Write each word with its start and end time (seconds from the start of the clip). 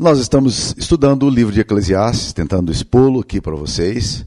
Nós 0.00 0.18
estamos 0.18 0.74
estudando 0.78 1.26
o 1.26 1.28
livro 1.28 1.52
de 1.52 1.60
Eclesiastes, 1.60 2.32
tentando 2.32 2.72
expô-lo 2.72 3.20
aqui 3.20 3.38
para 3.38 3.54
vocês. 3.54 4.24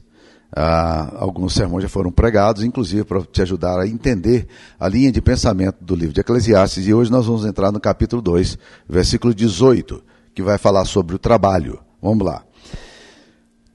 Ah, 0.54 1.12
alguns 1.18 1.52
sermões 1.52 1.82
já 1.82 1.88
foram 1.88 2.12
pregados, 2.12 2.62
inclusive 2.62 3.02
para 3.02 3.20
te 3.22 3.42
ajudar 3.42 3.80
a 3.80 3.88
entender 3.88 4.46
a 4.78 4.86
linha 4.86 5.10
de 5.10 5.20
pensamento 5.20 5.78
do 5.80 5.96
livro 5.96 6.14
de 6.14 6.20
Eclesiastes. 6.20 6.86
E 6.86 6.94
hoje 6.94 7.10
nós 7.10 7.26
vamos 7.26 7.44
entrar 7.44 7.72
no 7.72 7.80
capítulo 7.80 8.22
2, 8.22 8.56
versículo 8.88 9.34
18, 9.34 10.00
que 10.32 10.42
vai 10.44 10.58
falar 10.58 10.84
sobre 10.84 11.16
o 11.16 11.18
trabalho. 11.18 11.80
Vamos 12.00 12.24
lá. 12.24 12.44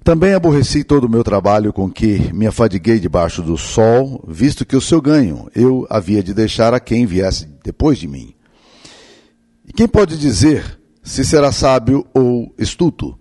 Também 0.02 0.34
aborreci 0.34 0.86
todo 0.86 1.04
o 1.04 1.10
meu 1.10 1.22
trabalho 1.22 1.74
com 1.74 1.92
que 1.92 2.32
me 2.34 2.48
afadiguei 2.48 2.98
debaixo 2.98 3.42
do 3.42 3.58
sol, 3.58 4.24
visto 4.26 4.66
que 4.66 4.78
o 4.78 4.82
seu 4.82 5.02
ganho 5.02 5.50
eu 5.54 5.86
havia 5.90 6.24
de 6.24 6.34
deixar 6.34 6.74
a 6.74 6.80
quem 6.80 7.06
viesse 7.06 7.46
depois 7.62 7.98
de 7.98 8.08
mim. 8.08 8.34
E 9.68 9.74
quem 9.74 9.86
pode 9.86 10.18
dizer 10.18 10.79
se 11.04 11.24
será 11.24 11.52
sábio 11.52 12.06
ou 12.14 12.54
estuto. 12.58 13.18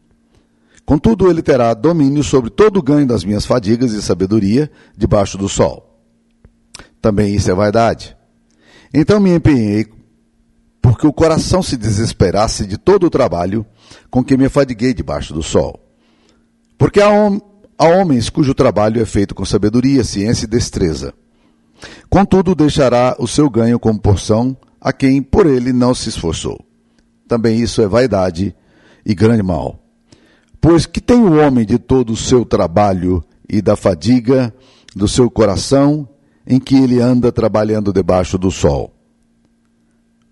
Contudo, 0.84 1.30
ele 1.30 1.42
terá 1.42 1.74
domínio 1.74 2.24
sobre 2.24 2.50
todo 2.50 2.78
o 2.78 2.82
ganho 2.82 3.06
das 3.06 3.24
minhas 3.24 3.44
fadigas 3.44 3.92
e 3.92 4.02
sabedoria 4.02 4.70
debaixo 4.96 5.36
do 5.36 5.48
sol. 5.48 5.84
Também 7.00 7.34
isso 7.34 7.50
é 7.50 7.54
vaidade. 7.54 8.16
Então 8.92 9.20
me 9.20 9.34
empenhei, 9.34 9.86
porque 10.80 11.06
o 11.06 11.12
coração 11.12 11.62
se 11.62 11.76
desesperasse 11.76 12.66
de 12.66 12.78
todo 12.78 13.06
o 13.06 13.10
trabalho 13.10 13.66
com 14.10 14.24
que 14.24 14.36
me 14.36 14.46
afadiguei 14.46 14.94
debaixo 14.94 15.34
do 15.34 15.42
sol. 15.42 15.78
Porque 16.78 17.00
há, 17.00 17.10
hom 17.10 17.38
há 17.76 17.86
homens 17.86 18.30
cujo 18.30 18.54
trabalho 18.54 19.00
é 19.00 19.04
feito 19.04 19.34
com 19.34 19.44
sabedoria, 19.44 20.02
ciência 20.02 20.46
e 20.46 20.48
destreza. 20.48 21.12
Contudo, 22.08 22.54
deixará 22.54 23.14
o 23.18 23.28
seu 23.28 23.48
ganho 23.50 23.78
como 23.78 24.00
porção 24.00 24.56
a 24.80 24.92
quem 24.92 25.22
por 25.22 25.46
ele 25.46 25.72
não 25.72 25.94
se 25.94 26.08
esforçou 26.08 26.67
também 27.28 27.60
isso 27.60 27.82
é 27.82 27.86
vaidade 27.86 28.56
e 29.04 29.14
grande 29.14 29.42
mal. 29.42 29.78
Pois 30.60 30.86
que 30.86 31.00
tem 31.00 31.22
o 31.22 31.38
homem 31.38 31.64
de 31.64 31.78
todo 31.78 32.12
o 32.12 32.16
seu 32.16 32.44
trabalho 32.44 33.22
e 33.48 33.62
da 33.62 33.76
fadiga 33.76 34.52
do 34.96 35.06
seu 35.06 35.30
coração 35.30 36.08
em 36.46 36.58
que 36.58 36.76
ele 36.76 37.00
anda 37.00 37.30
trabalhando 37.30 37.92
debaixo 37.92 38.36
do 38.36 38.50
sol? 38.50 38.92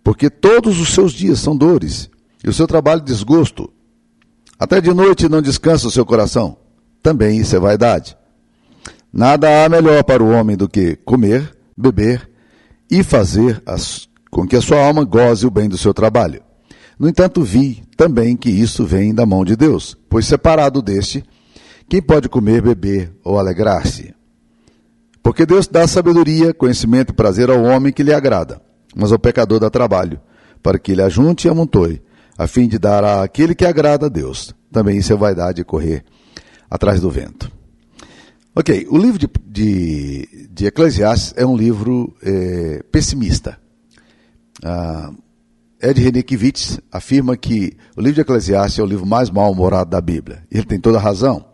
Porque 0.03 0.31
todos 0.31 0.81
os 0.81 0.95
seus 0.95 1.13
dias 1.13 1.39
são 1.39 1.57
dores, 1.57 2.09
e 2.45 2.49
o 2.49 2.53
seu 2.53 2.67
trabalho 2.67 3.01
desgosto. 3.01 3.73
Até 4.59 4.81
de 4.81 4.93
noite 4.93 5.29
não 5.29 5.43
descansa 5.43 5.89
o 5.89 5.91
seu 5.91 6.07
coração. 6.07 6.57
Também 7.03 7.39
isso 7.39 7.55
é 7.55 7.59
vaidade. 7.59 8.17
Nada 9.13 9.65
há 9.65 9.69
melhor 9.69 10.03
para 10.05 10.23
o 10.23 10.31
homem 10.31 10.57
do 10.57 10.69
que 10.69 10.97
comer, 10.97 11.57
beber 11.77 12.31
e 12.91 13.03
fazer 13.03 13.63
as, 13.67 14.09
com 14.31 14.47
que 14.47 14.57
a 14.57 14.61
sua 14.61 14.85
alma 14.85 15.05
goze 15.05 15.47
o 15.47 15.51
bem 15.51 15.69
do 15.69 15.77
seu 15.77 15.93
trabalho. 15.93 16.46
No 16.99 17.09
entanto, 17.09 17.43
vi 17.43 17.83
também 17.97 18.37
que 18.37 18.49
isso 18.49 18.85
vem 18.85 19.15
da 19.15 19.27
mão 19.27 19.45
de 19.45 19.55
Deus, 19.55 19.97
pois 20.09 20.27
separado 20.27 20.81
deste, 20.81 21.23
quem 21.89 22.01
pode 22.01 22.29
comer, 22.29 22.63
beber 22.63 23.13
ou 23.23 23.39
alegrar-se? 23.39 24.15
Porque 25.23 25.45
Deus 25.45 25.67
dá 25.67 25.87
sabedoria, 25.87 26.55
conhecimento 26.55 27.11
e 27.11 27.15
prazer 27.15 27.51
ao 27.51 27.63
homem 27.63 27.93
que 27.93 28.03
lhe 28.03 28.15
agrada, 28.15 28.63
mas 28.95 29.13
ao 29.13 29.19
pecador 29.19 29.61
dá 29.61 29.69
trabalho, 29.69 30.21
para 30.63 30.79
que 30.79 30.93
ele 30.93 31.03
ajunte 31.03 31.47
e 31.47 31.51
amontoe, 31.51 32.03
a 32.39 32.47
fim 32.47 32.67
de 32.67 32.79
dar 32.79 33.05
àquele 33.05 33.55
que 33.55 33.65
agrada 33.65 34.07
a 34.07 34.09
Deus. 34.09 34.55
Também 34.73 34.97
isso 34.97 35.13
é 35.13 35.17
vaidade 35.17 35.65
correr 35.65 36.05
atrás 36.71 37.01
do 37.01 37.11
vento. 37.11 37.51
Ok, 38.55 38.87
o 38.91 38.97
livro 38.97 39.19
de, 39.19 39.29
de, 39.47 40.49
de 40.51 40.67
Eclesiastes 40.67 41.35
é 41.37 41.45
um 41.45 41.57
livro 41.57 42.17
é, 42.23 42.83
pessimista. 42.91 43.59
Ah, 44.65 45.13
Ed 45.81 46.01
Renekiewicz 46.01 46.81
afirma 46.91 47.37
que 47.37 47.77
o 47.97 48.01
livro 48.01 48.15
de 48.15 48.21
Eclesiastes 48.23 48.79
é 48.79 48.83
o 48.83 48.87
livro 48.87 49.07
mais 49.07 49.31
mal-humorado 49.31 49.91
da 49.91 50.01
Bíblia. 50.01 50.43
Ele 50.51 50.65
tem 50.65 50.81
toda 50.81 50.99
a 50.99 51.01
razão. 51.01 51.45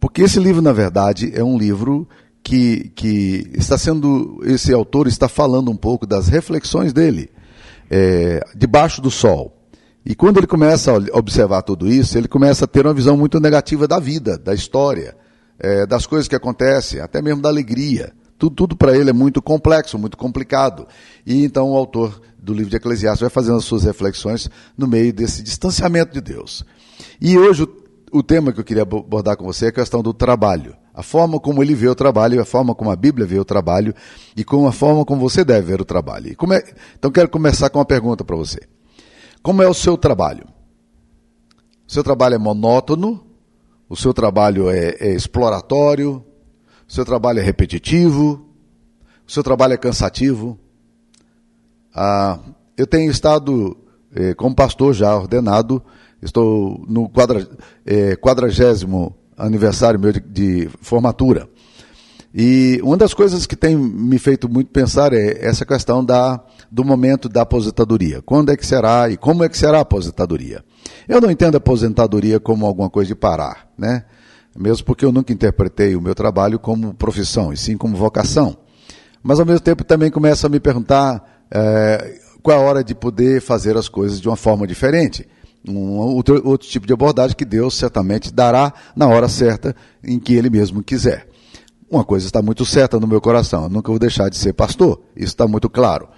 Porque 0.00 0.22
esse 0.22 0.38
livro, 0.38 0.62
na 0.62 0.72
verdade, 0.72 1.32
é 1.34 1.44
um 1.44 1.58
livro 1.58 2.08
que, 2.42 2.92
que 2.94 3.50
está 3.54 3.76
sendo, 3.76 4.40
esse 4.44 4.72
autor 4.72 5.06
está 5.06 5.28
falando 5.28 5.70
um 5.70 5.76
pouco 5.76 6.06
das 6.06 6.28
reflexões 6.28 6.92
dele, 6.92 7.30
é, 7.90 8.40
debaixo 8.54 9.02
do 9.02 9.10
sol. 9.10 9.52
E 10.04 10.14
quando 10.14 10.38
ele 10.38 10.46
começa 10.46 10.92
a 10.92 11.18
observar 11.18 11.62
tudo 11.62 11.90
isso, 11.90 12.16
ele 12.16 12.28
começa 12.28 12.64
a 12.64 12.68
ter 12.68 12.86
uma 12.86 12.94
visão 12.94 13.16
muito 13.16 13.40
negativa 13.40 13.88
da 13.88 13.98
vida, 13.98 14.38
da 14.38 14.54
história, 14.54 15.16
é, 15.58 15.84
das 15.84 16.06
coisas 16.06 16.28
que 16.28 16.36
acontecem, 16.36 17.00
até 17.00 17.20
mesmo 17.20 17.42
da 17.42 17.48
alegria. 17.48 18.12
Tudo, 18.38 18.54
tudo 18.54 18.76
para 18.76 18.96
ele 18.96 19.10
é 19.10 19.12
muito 19.12 19.42
complexo, 19.42 19.98
muito 19.98 20.16
complicado. 20.16 20.86
E 21.26 21.44
então 21.44 21.72
o 21.72 21.76
autor 21.76 22.20
do 22.46 22.54
livro 22.54 22.70
de 22.70 22.76
Eclesiastes 22.76 23.20
vai 23.20 23.28
fazendo 23.28 23.56
as 23.56 23.64
suas 23.64 23.82
reflexões 23.82 24.48
no 24.78 24.86
meio 24.86 25.12
desse 25.12 25.42
distanciamento 25.42 26.12
de 26.12 26.20
Deus. 26.20 26.64
E 27.20 27.36
hoje 27.36 27.64
o, 27.64 28.18
o 28.18 28.22
tema 28.22 28.52
que 28.52 28.60
eu 28.60 28.64
queria 28.64 28.84
abordar 28.84 29.36
com 29.36 29.44
você 29.44 29.66
é 29.66 29.68
a 29.68 29.72
questão 29.72 30.00
do 30.00 30.14
trabalho. 30.14 30.76
A 30.94 31.02
forma 31.02 31.40
como 31.40 31.60
ele 31.60 31.74
vê 31.74 31.88
o 31.88 31.94
trabalho, 31.94 32.40
a 32.40 32.44
forma 32.44 32.72
como 32.72 32.90
a 32.90 32.96
Bíblia 32.96 33.26
vê 33.26 33.36
o 33.38 33.44
trabalho 33.44 33.92
e 34.36 34.44
com 34.44 34.66
a 34.66 34.72
forma 34.72 35.04
como 35.04 35.20
você 35.20 35.44
deve 35.44 35.66
ver 35.66 35.80
o 35.80 35.84
trabalho. 35.84 36.28
É, 36.52 36.74
então 36.96 37.10
quero 37.10 37.28
começar 37.28 37.68
com 37.68 37.80
uma 37.80 37.84
pergunta 37.84 38.24
para 38.24 38.36
você. 38.36 38.60
Como 39.42 39.60
é 39.60 39.68
o 39.68 39.74
seu 39.74 39.98
trabalho? 39.98 40.46
O 41.86 41.92
seu 41.92 42.04
trabalho 42.04 42.36
é 42.36 42.38
monótono? 42.38 43.26
O 43.88 43.96
seu 43.96 44.14
trabalho 44.14 44.70
é, 44.70 44.96
é 45.00 45.14
exploratório? 45.14 46.24
O 46.88 46.92
seu 46.92 47.04
trabalho 47.04 47.40
é 47.40 47.42
repetitivo? 47.42 48.48
O 49.26 49.32
seu 49.32 49.42
trabalho 49.42 49.74
é 49.74 49.76
cansativo? 49.76 50.58
Ah, 51.98 52.38
eu 52.76 52.86
tenho 52.86 53.10
estado 53.10 53.74
eh, 54.14 54.34
como 54.34 54.54
pastor 54.54 54.92
já 54.92 55.16
ordenado, 55.16 55.82
estou 56.20 56.84
no 56.86 57.08
quadra, 57.08 57.48
eh, 57.86 58.14
quadragésimo 58.16 59.16
aniversário 59.34 59.98
meu 59.98 60.12
de, 60.12 60.20
de, 60.20 60.68
formatura. 60.82 61.48
E 62.34 62.78
uma 62.82 62.98
das 62.98 63.14
coisas 63.14 63.46
que 63.46 63.56
tem 63.56 63.74
me 63.74 64.18
feito 64.18 64.46
muito 64.46 64.70
pensar 64.70 65.14
é 65.14 65.42
essa 65.42 65.64
questão 65.64 66.04
da, 66.04 66.38
do 66.70 66.84
momento 66.84 67.30
da 67.30 67.40
aposentadoria. 67.40 68.20
Quando 68.20 68.52
é 68.52 68.58
que 68.58 68.66
será 68.66 69.08
e 69.08 69.16
como 69.16 69.42
é 69.42 69.48
que 69.48 69.56
será 69.56 69.78
a 69.78 69.80
aposentadoria? 69.80 70.62
Eu 71.08 71.18
não 71.18 71.30
entendo 71.30 71.54
a 71.54 71.58
aposentadoria 71.58 72.38
como 72.38 72.66
alguma 72.66 72.90
coisa 72.90 73.08
de 73.08 73.14
parar, 73.14 73.70
né? 73.78 74.04
Mesmo 74.54 74.84
porque 74.84 75.02
eu 75.06 75.12
nunca 75.12 75.32
interpretei 75.32 75.96
o 75.96 76.00
meu 76.02 76.14
trabalho 76.14 76.58
como 76.58 76.92
profissão, 76.92 77.54
e 77.54 77.56
sim 77.56 77.74
como 77.74 77.96
vocação. 77.96 78.54
Mas 79.22 79.40
ao 79.40 79.46
mesmo 79.46 79.60
tempo 79.60 79.82
também 79.82 80.10
começo 80.10 80.46
a 80.46 80.50
me 80.50 80.60
perguntar 80.60 81.35
é, 81.50 82.18
qual 82.42 82.58
é 82.58 82.60
a 82.60 82.64
hora 82.64 82.84
de 82.84 82.94
poder 82.94 83.40
fazer 83.40 83.76
as 83.76 83.88
coisas 83.88 84.20
de 84.20 84.28
uma 84.28 84.36
forma 84.36 84.66
diferente. 84.66 85.26
Um 85.68 85.98
outro, 85.98 86.40
outro 86.46 86.68
tipo 86.68 86.86
de 86.86 86.92
abordagem 86.92 87.36
que 87.36 87.44
Deus 87.44 87.74
certamente 87.74 88.32
dará 88.32 88.72
na 88.94 89.08
hora 89.08 89.28
certa 89.28 89.74
em 90.02 90.18
que 90.18 90.34
Ele 90.34 90.48
mesmo 90.48 90.82
quiser. 90.82 91.26
Uma 91.90 92.04
coisa 92.04 92.26
está 92.26 92.40
muito 92.40 92.64
certa 92.64 93.00
no 93.00 93.06
meu 93.06 93.20
coração, 93.20 93.64
eu 93.64 93.68
nunca 93.68 93.90
vou 93.90 93.98
deixar 93.98 94.28
de 94.28 94.36
ser 94.36 94.52
pastor, 94.52 95.00
isso 95.16 95.28
está 95.28 95.46
muito 95.46 95.68
claro. 95.68 96.08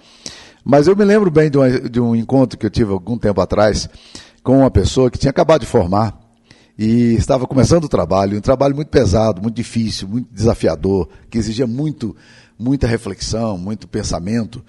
Mas 0.63 0.87
eu 0.87 0.95
me 0.95 1.03
lembro 1.03 1.31
bem 1.31 1.49
de, 1.49 1.89
de 1.89 1.99
um 1.99 2.15
encontro 2.15 2.57
que 2.57 2.65
eu 2.65 2.69
tive 2.69 2.91
algum 2.91 3.17
tempo 3.17 3.39
atrás 3.41 3.89
com 4.43 4.59
uma 4.59 4.71
pessoa 4.71 5.09
que 5.09 5.17
tinha 5.17 5.31
acabado 5.31 5.61
de 5.61 5.67
formar 5.67 6.19
e 6.77 7.13
estava 7.15 7.45
começando 7.45 7.83
o 7.83 7.89
trabalho, 7.89 8.37
um 8.37 8.41
trabalho 8.41 8.75
muito 8.75 8.87
pesado, 8.87 9.41
muito 9.41 9.55
difícil, 9.55 10.07
muito 10.07 10.33
desafiador, 10.33 11.09
que 11.29 11.37
exigia 11.37 11.67
muito, 11.67 12.15
muita 12.59 12.85
reflexão, 12.85 13.57
muito 13.57 13.87
pensamento. 13.87 14.63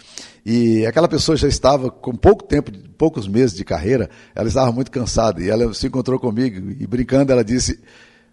E 0.46 0.86
aquela 0.86 1.08
pessoa 1.08 1.36
já 1.36 1.48
estava 1.48 1.90
com 1.90 2.14
pouco 2.14 2.44
tempo, 2.44 2.70
poucos 2.96 3.26
meses 3.26 3.56
de 3.56 3.64
carreira, 3.64 4.08
ela 4.32 4.46
estava 4.46 4.70
muito 4.70 4.92
cansada. 4.92 5.42
E 5.42 5.50
ela 5.50 5.74
se 5.74 5.88
encontrou 5.88 6.20
comigo 6.20 6.70
e 6.78 6.86
brincando, 6.86 7.32
ela 7.32 7.42
disse: 7.42 7.80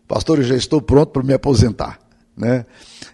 Pastor, 0.07 0.37
eu 0.37 0.43
já 0.43 0.55
estou 0.55 0.79
pronto 0.79 1.11
para 1.11 1.23
me 1.23 1.33
aposentar. 1.33 1.99
Né? 2.37 2.65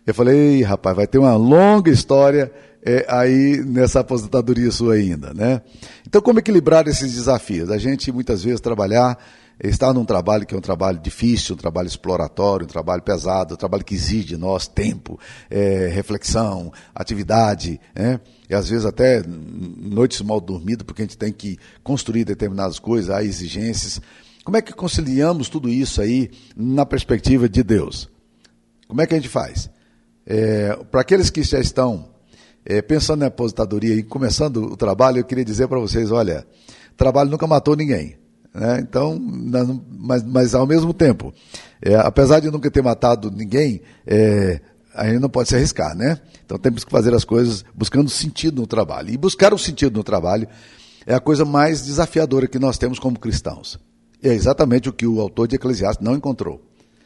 Eu 0.06 0.14
falei: 0.14 0.62
rapaz, 0.62 0.96
vai 0.96 1.08
ter 1.08 1.18
uma 1.18 1.36
longa 1.36 1.90
história 1.90 2.52
é, 2.86 3.06
aí 3.08 3.64
nessa 3.66 4.02
aposentadoria 4.02 4.70
sua 4.70 4.96
ainda. 4.96 5.34
Né? 5.34 5.62
Então, 6.06 6.22
como 6.22 6.40
equilibrar 6.40 6.86
esses 6.88 7.14
desafios? 7.14 7.72
A 7.72 7.78
gente 7.78 8.12
muitas 8.12 8.44
vezes 8.44 8.60
trabalhar 8.60 9.18
estar 9.60 9.94
num 9.94 10.06
trabalho 10.06 10.46
que 10.46 10.54
é 10.54 10.58
um 10.58 10.62
trabalho 10.62 11.00
difícil, 11.00 11.56
um 11.56 11.58
trabalho 11.58 11.88
exploratório, 11.88 12.66
um 12.66 12.70
trabalho 12.70 13.02
pesado, 13.02 13.54
um 13.54 13.58
trabalho 13.58 13.84
que 13.84 13.96
exige 13.96 14.26
de 14.26 14.38
nós 14.38 14.68
tempo, 14.68 15.20
é, 15.50 15.88
reflexão, 15.88 16.72
atividade, 16.94 17.80
né? 17.96 18.20
e 18.50 18.54
às 18.54 18.70
vezes 18.70 18.86
até 18.86 19.24
noites 19.26 20.22
mal 20.22 20.42
dormidas, 20.42 20.86
porque 20.86 21.02
a 21.02 21.06
gente 21.06 21.18
tem 21.18 21.32
que 21.32 21.58
construir 21.84 22.26
determinadas 22.26 22.80
coisas, 22.80 23.10
há 23.10 23.24
exigências. 23.24 24.02
Como 24.44 24.58
é 24.58 24.62
que 24.62 24.74
conciliamos 24.74 25.50
tudo 25.50 25.70
isso 25.70 26.02
aí 26.02 26.30
na 26.56 26.86
perspectiva 26.86 27.48
de 27.48 27.64
Deus? 27.64 28.10
Como 28.88 29.02
é 29.02 29.08
que 29.08 29.14
a 29.14 29.18
gente 29.18 29.30
faz? 29.30 29.70
É, 30.26 30.76
Para 30.92 31.02
aqueles 31.02 31.30
que 31.30 31.44
já 31.44 31.60
estão 31.60 32.10
é, 32.66 32.82
pensando 32.82 33.24
em 33.24 33.28
aposentadoria 33.28 33.96
e 33.96 34.04
começando 34.04 34.58
o 34.58 34.78
trabalho, 34.78 35.20
eu 35.20 35.24
queria 35.24 35.46
dizer 35.46 35.68
para 35.68 35.80
vocês, 35.80 36.12
olha, 36.12 36.46
trabalho 36.98 37.30
nunca 37.30 37.48
matou 37.48 37.76
ninguém. 37.76 38.18
Né? 38.54 38.80
Então, 38.80 39.20
mas, 39.20 40.24
mas 40.24 40.56
ao 40.56 40.68
mesmo 40.68 40.94
tempo, 40.94 41.34
é, 41.82 41.96
apesar 41.96 42.40
de 42.40 42.52
nunca 42.52 42.70
ter 42.70 42.84
matado 42.84 43.32
ninguém, 43.32 43.82
é, 44.06 44.62
a 44.94 45.08
gente 45.08 45.20
não 45.20 45.30
pode 45.30 45.50
se 45.50 45.56
arriscar, 45.56 45.96
né? 45.96 46.20
Então 46.46 46.58
temos 46.58 46.84
que 46.84 46.92
fazer 46.92 47.14
as 47.14 47.24
coisas 47.24 47.66
buscando 47.74 48.10
sentido 48.10 48.62
no 48.62 48.68
trabalho. 48.68 49.10
E 49.10 49.18
buscar 49.18 49.54
o 49.54 49.58
sentido 49.58 49.98
no 49.98 50.04
trabalho 50.04 50.48
é 51.06 51.16
a 51.16 51.20
coisa 51.20 51.44
mais 51.44 51.84
desafiadora 51.84 52.48
que 52.48 52.60
nós 52.60 52.78
temos 52.78 53.00
como 53.00 53.20
cristãos. 53.20 53.80
É 54.22 54.30
exatamente 54.34 54.88
o 54.88 54.94
que 54.94 55.08
o 55.08 55.20
autor 55.20 55.48
de 55.48 55.56
Eclesiastes 55.56 56.06
não 56.06 56.16
encontrou. 56.16 56.62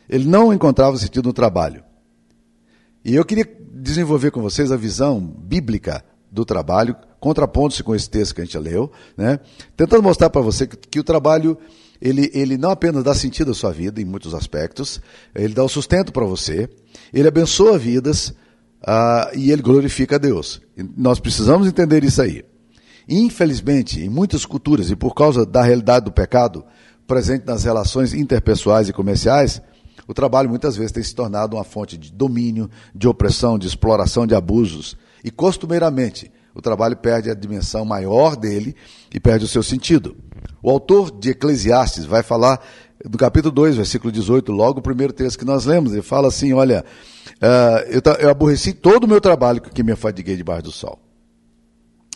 Ele 0.10 0.26
não 0.26 0.54
encontrava 0.54 0.98
sentido 0.98 1.28
no 1.28 1.34
trabalho. 1.34 1.84
E 3.04 3.16
eu 3.16 3.24
queria 3.24 3.48
desenvolver 3.74 4.32
com 4.32 4.42
vocês 4.42 4.72
a 4.72 4.78
visão 4.78 5.20
bíblica 5.20 6.04
do 6.32 6.44
trabalho, 6.44 6.96
contrapondo-se 7.28 7.84
com 7.84 7.94
esse 7.94 8.10
texto 8.10 8.34
que 8.34 8.40
a 8.40 8.46
gente 8.46 8.58
leu, 8.58 8.90
né? 9.18 9.38
tentando 9.76 10.02
mostrar 10.02 10.30
para 10.30 10.40
você 10.40 10.66
que, 10.66 10.78
que, 10.78 10.98
o 10.98 11.04
trabalho 11.04 11.58
ele, 12.02 12.32
ele 12.34 12.58
não 12.58 12.70
apenas 12.70 13.04
dá 13.04 13.14
sentido 13.14 13.52
à 13.52 13.54
sua 13.54 13.70
vida 13.70 14.02
em 14.02 14.06
muitos 14.06 14.34
aspectos, 14.34 15.02
ele 15.36 15.54
dá 15.54 15.62
o 15.62 15.68
sustento 15.68 16.14
para 16.14 16.24
você, 16.24 16.70
ele 17.12 17.28
abençoa 17.28 17.78
vidas 17.78 18.30
uh, 18.30 19.36
e 19.36 19.52
ele 19.52 19.62
glorifica 19.62 20.16
a 20.16 20.18
Deus. 20.18 20.62
Nós 20.96 21.20
precisamos 21.20 21.68
entender 21.68 22.02
isso 22.06 22.22
aí. 22.22 22.46
Infelizmente, 23.10 24.02
em 24.02 24.08
muitas 24.08 24.46
culturas, 24.46 24.90
e 24.90 24.96
por 24.96 25.14
causa 25.14 25.46
da 25.46 25.62
realidade 25.62 26.06
do 26.06 26.14
pecado 26.14 26.64
presente 27.06 27.46
nas 27.46 27.66
relações 27.66 28.14
interpessoais 28.14 28.88
e 28.88 28.94
comerciais, 28.94 29.62
o 30.08 30.14
trabalho 30.14 30.50
muitas 30.50 30.78
vezes 30.78 30.94
tem 30.94 31.04
se 31.04 31.14
tornado 31.14 31.58
uma 31.58 31.66
fonte 31.66 31.98
de 31.98 32.10
domínio, 32.10 32.70
de 32.96 33.06
opressão, 33.06 33.60
de 33.60 33.68
exploração, 33.68 34.26
de 34.26 34.34
abusos. 34.34 34.96
E 35.26 35.30
costumeiramente, 35.30 36.32
o 36.58 36.62
trabalho 36.62 36.98
perde 36.98 37.30
a 37.30 37.36
dimensão 37.36 37.86
maior 37.86 38.36
dele 38.36 38.76
e 39.14 39.20
perde 39.20 39.46
o 39.46 39.48
seu 39.48 39.62
sentido. 39.62 40.18
O 40.62 40.72
autor 40.72 41.12
de 41.12 41.30
Eclesiastes 41.30 42.04
vai 42.04 42.24
falar 42.24 42.60
do 43.06 43.16
capítulo 43.16 43.54
2, 43.54 43.76
versículo 43.76 44.12
18, 44.12 44.52
logo 44.52 44.80
o 44.80 44.82
primeiro 44.82 45.14
texto 45.14 45.38
que 45.38 45.46
nós 45.46 45.66
lemos. 45.66 45.94
Ele 45.94 46.02
fala 46.02 46.30
assim: 46.30 46.54
Olha, 46.54 46.84
eu, 47.92 48.02
eu, 48.20 48.30
aborreci 48.32 48.74
todo 48.74 49.04
o 49.04 49.08
meu 49.08 49.22
trabalho 49.22 49.62
que 49.62 49.84
me 49.84 49.92
afadiguei 49.92 50.36
debaixo 50.36 50.64
do 50.64 50.72
sol. 50.72 51.00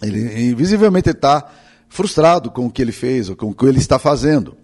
Ele, 0.01 0.49
invisivelmente, 0.49 1.11
está 1.11 1.47
frustrado 1.87 2.49
com 2.49 2.65
o 2.65 2.71
que 2.71 2.81
ele 2.81 2.91
fez, 2.91 3.29
ou 3.29 3.35
com 3.35 3.51
o 3.51 3.53
que 3.53 3.63
ele 3.67 3.77
está 3.77 3.99
fazendo. 3.99 4.57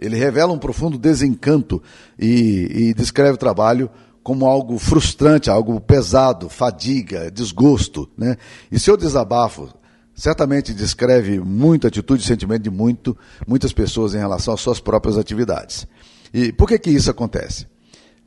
Ele 0.00 0.16
revela 0.16 0.52
um 0.52 0.58
profundo 0.58 0.98
desencanto 0.98 1.80
e, 2.18 2.88
e 2.88 2.94
descreve 2.94 3.34
o 3.34 3.38
trabalho 3.38 3.88
como 4.30 4.46
algo 4.46 4.78
frustrante, 4.78 5.50
algo 5.50 5.80
pesado, 5.80 6.48
fadiga, 6.48 7.32
desgosto. 7.32 8.08
Né? 8.16 8.36
E 8.70 8.78
seu 8.78 8.96
desabafo 8.96 9.68
certamente 10.14 10.72
descreve 10.72 11.40
muita 11.40 11.88
atitude 11.88 12.22
e 12.22 12.26
sentimento 12.26 12.62
de 12.62 12.70
muito, 12.70 13.18
muitas 13.44 13.72
pessoas 13.72 14.14
em 14.14 14.18
relação 14.18 14.54
às 14.54 14.60
suas 14.60 14.78
próprias 14.78 15.18
atividades. 15.18 15.84
E 16.32 16.52
por 16.52 16.68
que, 16.68 16.78
que 16.78 16.90
isso 16.90 17.10
acontece? 17.10 17.66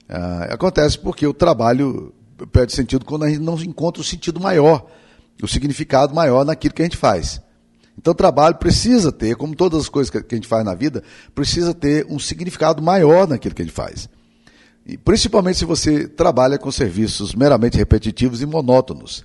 Ah, 0.10 0.50
acontece 0.52 1.00
porque 1.00 1.26
o 1.26 1.34
trabalho 1.34 2.14
perde 2.52 2.74
sentido 2.74 3.06
quando 3.06 3.24
a 3.24 3.30
gente 3.30 3.40
não 3.40 3.58
encontra 3.62 4.02
o 4.02 4.04
sentido 4.04 4.42
maior 4.42 4.86
o 5.42 5.48
significado 5.48 6.14
maior 6.14 6.44
naquilo 6.44 6.74
que 6.74 6.82
a 6.82 6.86
gente 6.86 6.98
faz. 6.98 7.42
Então, 7.98 8.12
o 8.12 8.16
trabalho 8.16 8.56
precisa 8.56 9.10
ter, 9.10 9.38
como 9.38 9.56
todas 9.56 9.84
as 9.84 9.90
coisas 9.90 10.10
que 10.10 10.18
a 10.18 10.36
gente 10.36 10.50
faz 10.50 10.66
na 10.66 10.76
vida, 10.76 11.02
precisa 11.34 11.74
ter 11.74 12.06
um 12.10 12.20
significado 12.20 12.84
maior 12.84 13.26
naquilo 13.26 13.56
que 13.56 13.62
a 13.62 13.66
gente 13.66 13.74
faz. 13.74 14.10
E 14.86 14.98
principalmente 14.98 15.60
se 15.60 15.66
você 15.66 16.08
trabalha 16.08 16.58
com 16.58 16.72
serviços 16.72 17.34
meramente 17.34 17.78
repetitivos 17.78 18.42
e 18.42 18.46
monótonos, 18.46 19.24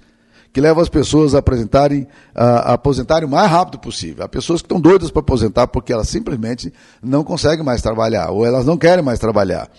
que 0.52 0.60
levam 0.60 0.82
as 0.82 0.88
pessoas 0.88 1.34
a 1.34 1.38
apresentarem, 1.38 2.06
a, 2.34 2.70
a 2.70 2.72
aposentarem 2.74 3.28
o 3.28 3.30
mais 3.30 3.50
rápido 3.50 3.78
possível. 3.78 4.24
Há 4.24 4.28
pessoas 4.28 4.62
que 4.62 4.66
estão 4.66 4.80
doidas 4.80 5.10
para 5.10 5.20
aposentar 5.20 5.66
porque 5.66 5.92
elas 5.92 6.08
simplesmente 6.08 6.72
não 7.02 7.22
conseguem 7.22 7.64
mais 7.64 7.82
trabalhar, 7.82 8.30
ou 8.30 8.46
elas 8.46 8.64
não 8.64 8.76
querem 8.76 9.04
mais 9.04 9.18
trabalhar. 9.18 9.70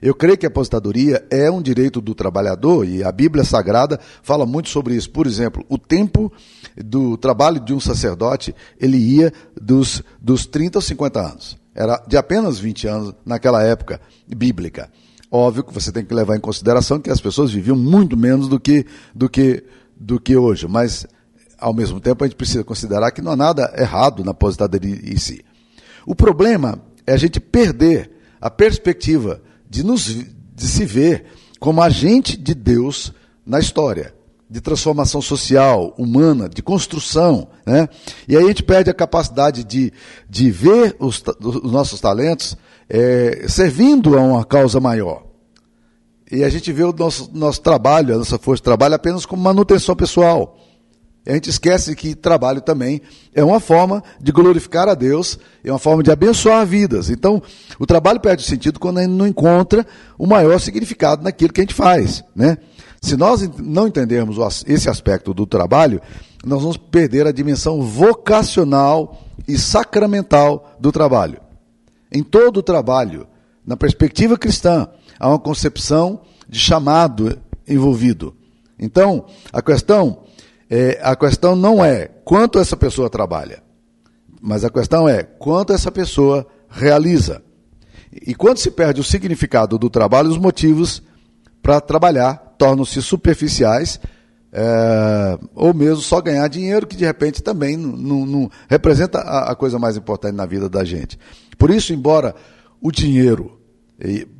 Eu 0.00 0.14
creio 0.14 0.38
que 0.38 0.46
a 0.46 0.48
aposentadoria 0.48 1.26
é 1.30 1.50
um 1.50 1.60
direito 1.60 2.00
do 2.00 2.14
trabalhador 2.14 2.86
e 2.86 3.02
a 3.02 3.10
Bíblia 3.10 3.42
Sagrada 3.42 3.98
fala 4.22 4.46
muito 4.46 4.68
sobre 4.68 4.94
isso. 4.94 5.10
Por 5.10 5.26
exemplo, 5.26 5.64
o 5.68 5.76
tempo 5.76 6.32
do 6.76 7.16
trabalho 7.16 7.58
de 7.58 7.74
um 7.74 7.80
sacerdote, 7.80 8.54
ele 8.78 8.96
ia 8.96 9.32
dos, 9.60 10.02
dos 10.20 10.46
30 10.46 10.78
aos 10.78 10.84
50 10.84 11.20
anos. 11.20 11.58
Era 11.74 12.00
de 12.06 12.16
apenas 12.16 12.60
20 12.60 12.86
anos 12.86 13.14
naquela 13.26 13.62
época 13.64 14.00
bíblica. 14.28 14.88
Óbvio 15.30 15.64
que 15.64 15.74
você 15.74 15.92
tem 15.92 16.04
que 16.04 16.14
levar 16.14 16.36
em 16.36 16.40
consideração 16.40 17.00
que 17.00 17.10
as 17.10 17.20
pessoas 17.20 17.50
viviam 17.50 17.76
muito 17.76 18.16
menos 18.16 18.48
do 18.48 18.58
que, 18.58 18.86
do 19.14 19.28
que, 19.28 19.62
do 19.94 20.18
que 20.18 20.36
hoje, 20.36 20.66
mas 20.66 21.06
ao 21.58 21.74
mesmo 21.74 22.00
tempo 22.00 22.24
a 22.24 22.26
gente 22.26 22.36
precisa 22.36 22.64
considerar 22.64 23.10
que 23.10 23.20
não 23.20 23.32
há 23.32 23.36
nada 23.36 23.74
errado 23.76 24.24
na 24.24 24.30
aposentadoria 24.30 25.00
em 25.04 25.18
si. 25.18 25.44
O 26.06 26.14
problema 26.14 26.80
é 27.06 27.12
a 27.12 27.16
gente 27.16 27.40
perder 27.40 28.10
a 28.40 28.48
perspectiva 28.48 29.42
de, 29.68 29.84
nos, 29.84 30.04
de 30.04 30.66
se 30.66 30.84
ver 30.84 31.26
como 31.58 31.82
agente 31.82 32.36
de 32.36 32.54
Deus 32.54 33.12
na 33.44 33.58
história, 33.58 34.14
de 34.50 34.60
transformação 34.60 35.20
social, 35.20 35.94
humana, 35.98 36.48
de 36.48 36.62
construção. 36.62 37.48
Né? 37.66 37.88
E 38.26 38.36
aí 38.36 38.44
a 38.44 38.48
gente 38.48 38.62
perde 38.62 38.90
a 38.90 38.94
capacidade 38.94 39.64
de, 39.64 39.92
de 40.28 40.50
ver 40.50 40.96
os, 40.98 41.22
os 41.40 41.70
nossos 41.70 42.00
talentos 42.00 42.56
é, 42.88 43.44
servindo 43.48 44.16
a 44.16 44.22
uma 44.22 44.44
causa 44.44 44.80
maior. 44.80 45.24
E 46.30 46.44
a 46.44 46.48
gente 46.48 46.72
vê 46.72 46.84
o 46.84 46.92
nosso, 46.92 47.30
nosso 47.32 47.60
trabalho, 47.60 48.14
a 48.14 48.18
nossa 48.18 48.38
força 48.38 48.60
de 48.60 48.64
trabalho 48.64 48.94
apenas 48.94 49.26
como 49.26 49.42
manutenção 49.42 49.96
pessoal. 49.96 50.58
A 51.26 51.32
gente 51.32 51.50
esquece 51.50 51.94
que 51.94 52.14
trabalho 52.14 52.62
também 52.62 53.02
é 53.34 53.44
uma 53.44 53.60
forma 53.60 54.02
de 54.18 54.32
glorificar 54.32 54.88
a 54.88 54.94
Deus, 54.94 55.38
é 55.62 55.70
uma 55.70 55.78
forma 55.78 56.02
de 56.02 56.10
abençoar 56.10 56.64
vidas. 56.66 57.10
Então, 57.10 57.42
o 57.78 57.84
trabalho 57.84 58.18
perde 58.18 58.44
sentido 58.44 58.80
quando 58.80 58.98
a 58.98 59.02
gente 59.02 59.12
não 59.12 59.26
encontra 59.26 59.86
o 60.16 60.26
maior 60.26 60.58
significado 60.58 61.22
naquilo 61.22 61.52
que 61.52 61.60
a 61.60 61.64
gente 61.64 61.74
faz. 61.74 62.24
Né? 62.34 62.56
Se 63.00 63.16
nós 63.16 63.48
não 63.58 63.86
entendermos 63.86 64.36
esse 64.66 64.88
aspecto 64.88 65.32
do 65.32 65.46
trabalho, 65.46 66.00
nós 66.44 66.60
vamos 66.60 66.76
perder 66.76 67.26
a 67.26 67.32
dimensão 67.32 67.82
vocacional 67.82 69.22
e 69.46 69.58
sacramental 69.58 70.76
do 70.80 70.90
trabalho. 70.90 71.40
Em 72.10 72.22
todo 72.22 72.58
o 72.58 72.62
trabalho, 72.62 73.26
na 73.64 73.76
perspectiva 73.76 74.36
cristã, 74.36 74.88
há 75.18 75.28
uma 75.28 75.38
concepção 75.38 76.22
de 76.48 76.58
chamado 76.58 77.38
envolvido. 77.66 78.34
Então, 78.78 79.26
a 79.52 79.60
questão 79.60 80.22
é, 80.70 80.98
a 81.02 81.16
questão 81.16 81.56
não 81.56 81.82
é 81.82 82.08
quanto 82.24 82.58
essa 82.58 82.76
pessoa 82.76 83.08
trabalha, 83.08 83.62
mas 84.40 84.64
a 84.64 84.70
questão 84.70 85.08
é 85.08 85.22
quanto 85.22 85.72
essa 85.72 85.90
pessoa 85.90 86.46
realiza. 86.68 87.42
E 88.12 88.34
quando 88.34 88.58
se 88.58 88.70
perde 88.70 89.00
o 89.00 89.04
significado 89.04 89.78
do 89.78 89.88
trabalho, 89.88 90.30
os 90.30 90.36
motivos 90.36 91.02
para 91.62 91.80
trabalhar 91.80 92.47
tornam-se 92.58 93.00
superficiais, 93.00 94.00
é, 94.52 95.38
ou 95.54 95.72
mesmo 95.72 96.02
só 96.02 96.20
ganhar 96.20 96.48
dinheiro, 96.48 96.86
que 96.86 96.96
de 96.96 97.04
repente 97.04 97.42
também 97.42 97.76
não, 97.76 98.50
representa 98.68 99.20
a, 99.20 99.52
a, 99.52 99.54
coisa 99.54 99.78
mais 99.78 99.96
importante 99.96 100.34
na 100.34 100.46
vida 100.46 100.68
da 100.68 100.84
gente. 100.84 101.18
Por 101.56 101.70
isso, 101.70 101.92
embora 101.92 102.34
o 102.80 102.90
dinheiro 102.90 103.58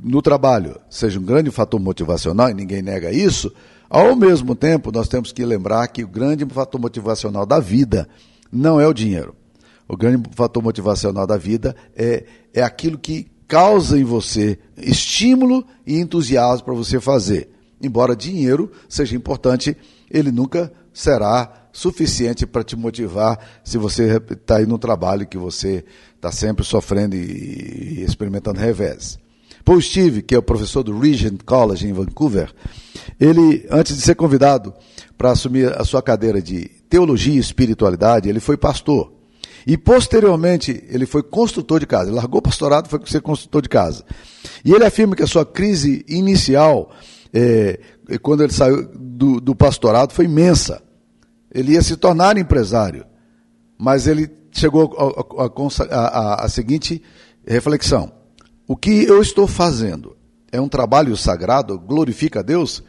no 0.03 0.23
trabalho 0.23 0.79
seja 0.89 1.19
um 1.19 1.25
grande 1.25 1.51
fator 1.51 1.81
motivacional, 1.81 2.51
e 2.51 2.55
ninguém 2.55 2.81
nega 2.81 3.11
isso, 3.11 3.53
ao 3.91 4.15
mesmo 4.15 4.55
tempo, 4.55 4.93
nós 4.93 5.09
temos 5.09 5.33
que 5.33 5.45
lembrar 5.45 5.87
que 5.89 6.05
o 6.05 6.09
grande 6.09 6.45
fator 6.47 6.81
motivacional 6.81 7.47
da 7.47 7.59
vida 7.59 8.09
não 8.53 8.81
é 8.81 8.87
o 8.87 8.93
dinheiro. 8.93 9.35
O 9.89 9.97
grande 9.97 10.29
fator 10.35 10.63
motivacional 10.63 11.27
da 11.27 11.37
vida 11.37 11.75
é, 11.97 12.25
é 12.53 12.63
aquilo 12.63 12.99
que 12.99 13.31
causa 13.47 13.99
em 13.99 14.05
você 14.05 14.59
estímulo 14.77 15.65
e 15.87 15.99
entusiasmo 15.99 16.67
para 16.67 16.75
você 16.75 17.01
fazer. 17.01 17.49
Embora 17.81 18.17
dinheiro 18.17 18.71
seja 18.89 19.17
importante, 19.17 19.77
ele 20.11 20.33
nunca 20.33 20.73
será 20.93 21.69
suficiente 21.73 22.45
para 22.47 22.65
te 22.65 22.75
motivar 22.75 23.39
se 23.63 23.79
você 23.79 24.21
está 24.31 24.57
aí 24.57 24.67
no 24.67 24.79
trabalho 24.79 25.27
que 25.27 25.39
você 25.39 25.85
está 26.17 26.33
sempre 26.33 26.65
sofrendo 26.65 27.15
e 27.15 28.03
experimentando 28.03 28.59
revés. 28.59 29.19
Paul 29.65 29.81
Steve, 29.81 30.23
que 30.23 30.35
é 30.35 30.39
o 30.39 30.43
professor 30.43 30.83
do 30.83 30.99
Regent 30.99 31.43
College 31.45 31.87
em 31.87 31.93
Vancouver, 31.93 32.53
ele, 33.21 33.67
antes 33.71 33.97
de 33.97 34.03
ser 34.03 34.15
convidado 34.15 34.73
para 35.17 35.31
assumir 35.31 35.73
a 35.79 35.85
sua 35.85 36.03
cadeira 36.03 36.41
de 36.41 36.71
teologia 36.89 37.35
e 37.35 37.39
espiritualidade, 37.39 38.29
ele 38.29 38.41
foi 38.41 38.57
pastor. 38.57 39.13
E 39.67 39.77
posteriormente 39.77 40.83
ele 40.89 41.05
foi 41.05 41.23
construtor 41.23 41.81
de 41.81 41.87
casa. 41.87 42.09
Ele 42.09 42.17
largou 42.17 42.39
o 42.39 42.43
pastorado 42.43 42.87
e 42.87 42.89
foi 42.89 43.01
ser 43.05 43.21
construtor 43.21 43.61
de 43.61 43.69
casa. 43.69 44.05
E 44.65 44.73
ele 44.73 44.85
afirma 44.85 45.15
que 45.15 45.23
a 45.23 45.27
sua 45.27 45.45
crise 45.45 46.05
inicial, 46.09 46.91
é, 47.33 47.79
quando 48.23 48.43
ele 48.43 48.53
saiu 48.53 48.89
do, 48.95 49.41
do 49.41 49.55
pastorado, 49.55 50.13
foi 50.13 50.25
imensa. 50.25 50.83
Ele 51.53 51.73
ia 51.73 51.83
se 51.83 51.97
tornar 51.97 52.37
empresário. 52.37 53.05
Mas 53.79 54.07
ele 54.07 54.29
chegou 54.51 54.95
à 55.91 56.49
seguinte 56.49 57.03
reflexão: 57.47 58.13
o 58.67 58.77
que 58.77 59.05
eu 59.05 59.21
estou 59.23 59.47
fazendo 59.47 60.17
é 60.51 60.61
um 60.61 60.69
trabalho 60.69 61.17
sagrado, 61.17 61.79
glorifica 61.79 62.41
a 62.41 62.43
Deus? 62.43 62.83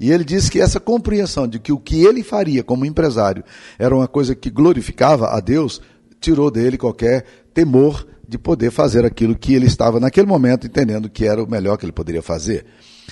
E 0.00 0.10
ele 0.10 0.24
diz 0.24 0.48
que 0.48 0.60
essa 0.60 0.80
compreensão 0.80 1.46
de 1.46 1.58
que 1.58 1.72
o 1.72 1.78
que 1.78 2.04
ele 2.04 2.22
faria 2.22 2.62
como 2.62 2.86
empresário 2.86 3.44
era 3.78 3.94
uma 3.94 4.08
coisa 4.08 4.34
que 4.34 4.50
glorificava 4.50 5.28
a 5.28 5.40
Deus, 5.40 5.80
tirou 6.20 6.50
dele 6.50 6.78
qualquer 6.78 7.24
temor 7.52 8.06
de 8.26 8.38
poder 8.38 8.70
fazer 8.70 9.04
aquilo 9.04 9.36
que 9.36 9.52
ele 9.52 9.66
estava 9.66 10.00
naquele 10.00 10.26
momento 10.26 10.66
entendendo 10.66 11.10
que 11.10 11.26
era 11.26 11.42
o 11.42 11.50
melhor 11.50 11.76
que 11.76 11.84
ele 11.84 11.92
poderia 11.92 12.22
fazer. 12.22 12.64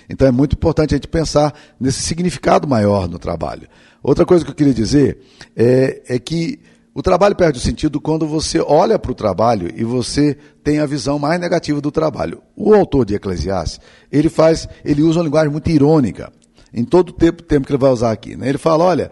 Então 0.09 0.27
é 0.27 0.31
muito 0.31 0.55
importante 0.55 0.95
a 0.95 0.97
gente 0.97 1.09
pensar 1.09 1.55
nesse 1.79 2.03
significado 2.03 2.67
maior 2.69 3.09
no 3.09 3.19
trabalho. 3.19 3.69
Outra 4.03 4.27
coisa 4.27 4.45
que 4.45 4.51
eu 4.51 4.55
queria 4.55 4.75
dizer 4.75 5.19
é, 5.57 6.03
é 6.09 6.19
que 6.19 6.61
O 6.95 7.03
trabalho 7.03 7.35
perde 7.35 7.59
o 7.59 7.63
sentido 7.63 7.99
quando 7.99 8.27
você 8.27 8.61
olha 8.61 8.99
para 8.99 9.13
o 9.13 9.15
trabalho 9.15 9.73
e 9.75 9.83
você 9.83 10.37
tem 10.63 10.79
a 10.79 10.85
visão 10.85 11.19
mais 11.19 11.41
negativa 11.41 11.81
do 11.81 11.91
trabalho. 11.91 12.43
O 12.55 12.75
autor 12.75 13.07
de 13.07 13.15
Eclesiastes, 13.15 13.81
ele 14.11 14.29
faz, 14.29 14.69
ele 14.85 15.01
usa 15.03 15.19
uma 15.19 15.25
linguagem 15.25 15.51
muito 15.51 15.71
irônica 15.71 16.31
em 16.73 16.85
todo 16.85 17.09
o 17.09 17.13
tempo, 17.13 17.43
tempo 17.43 17.67
que 17.67 17.73
ele 17.73 17.81
vai 17.81 17.91
usar 17.91 18.13
aqui. 18.13 18.37
Né? 18.37 18.51
Ele 18.51 18.59
fala, 18.59 18.85
olha, 18.85 19.11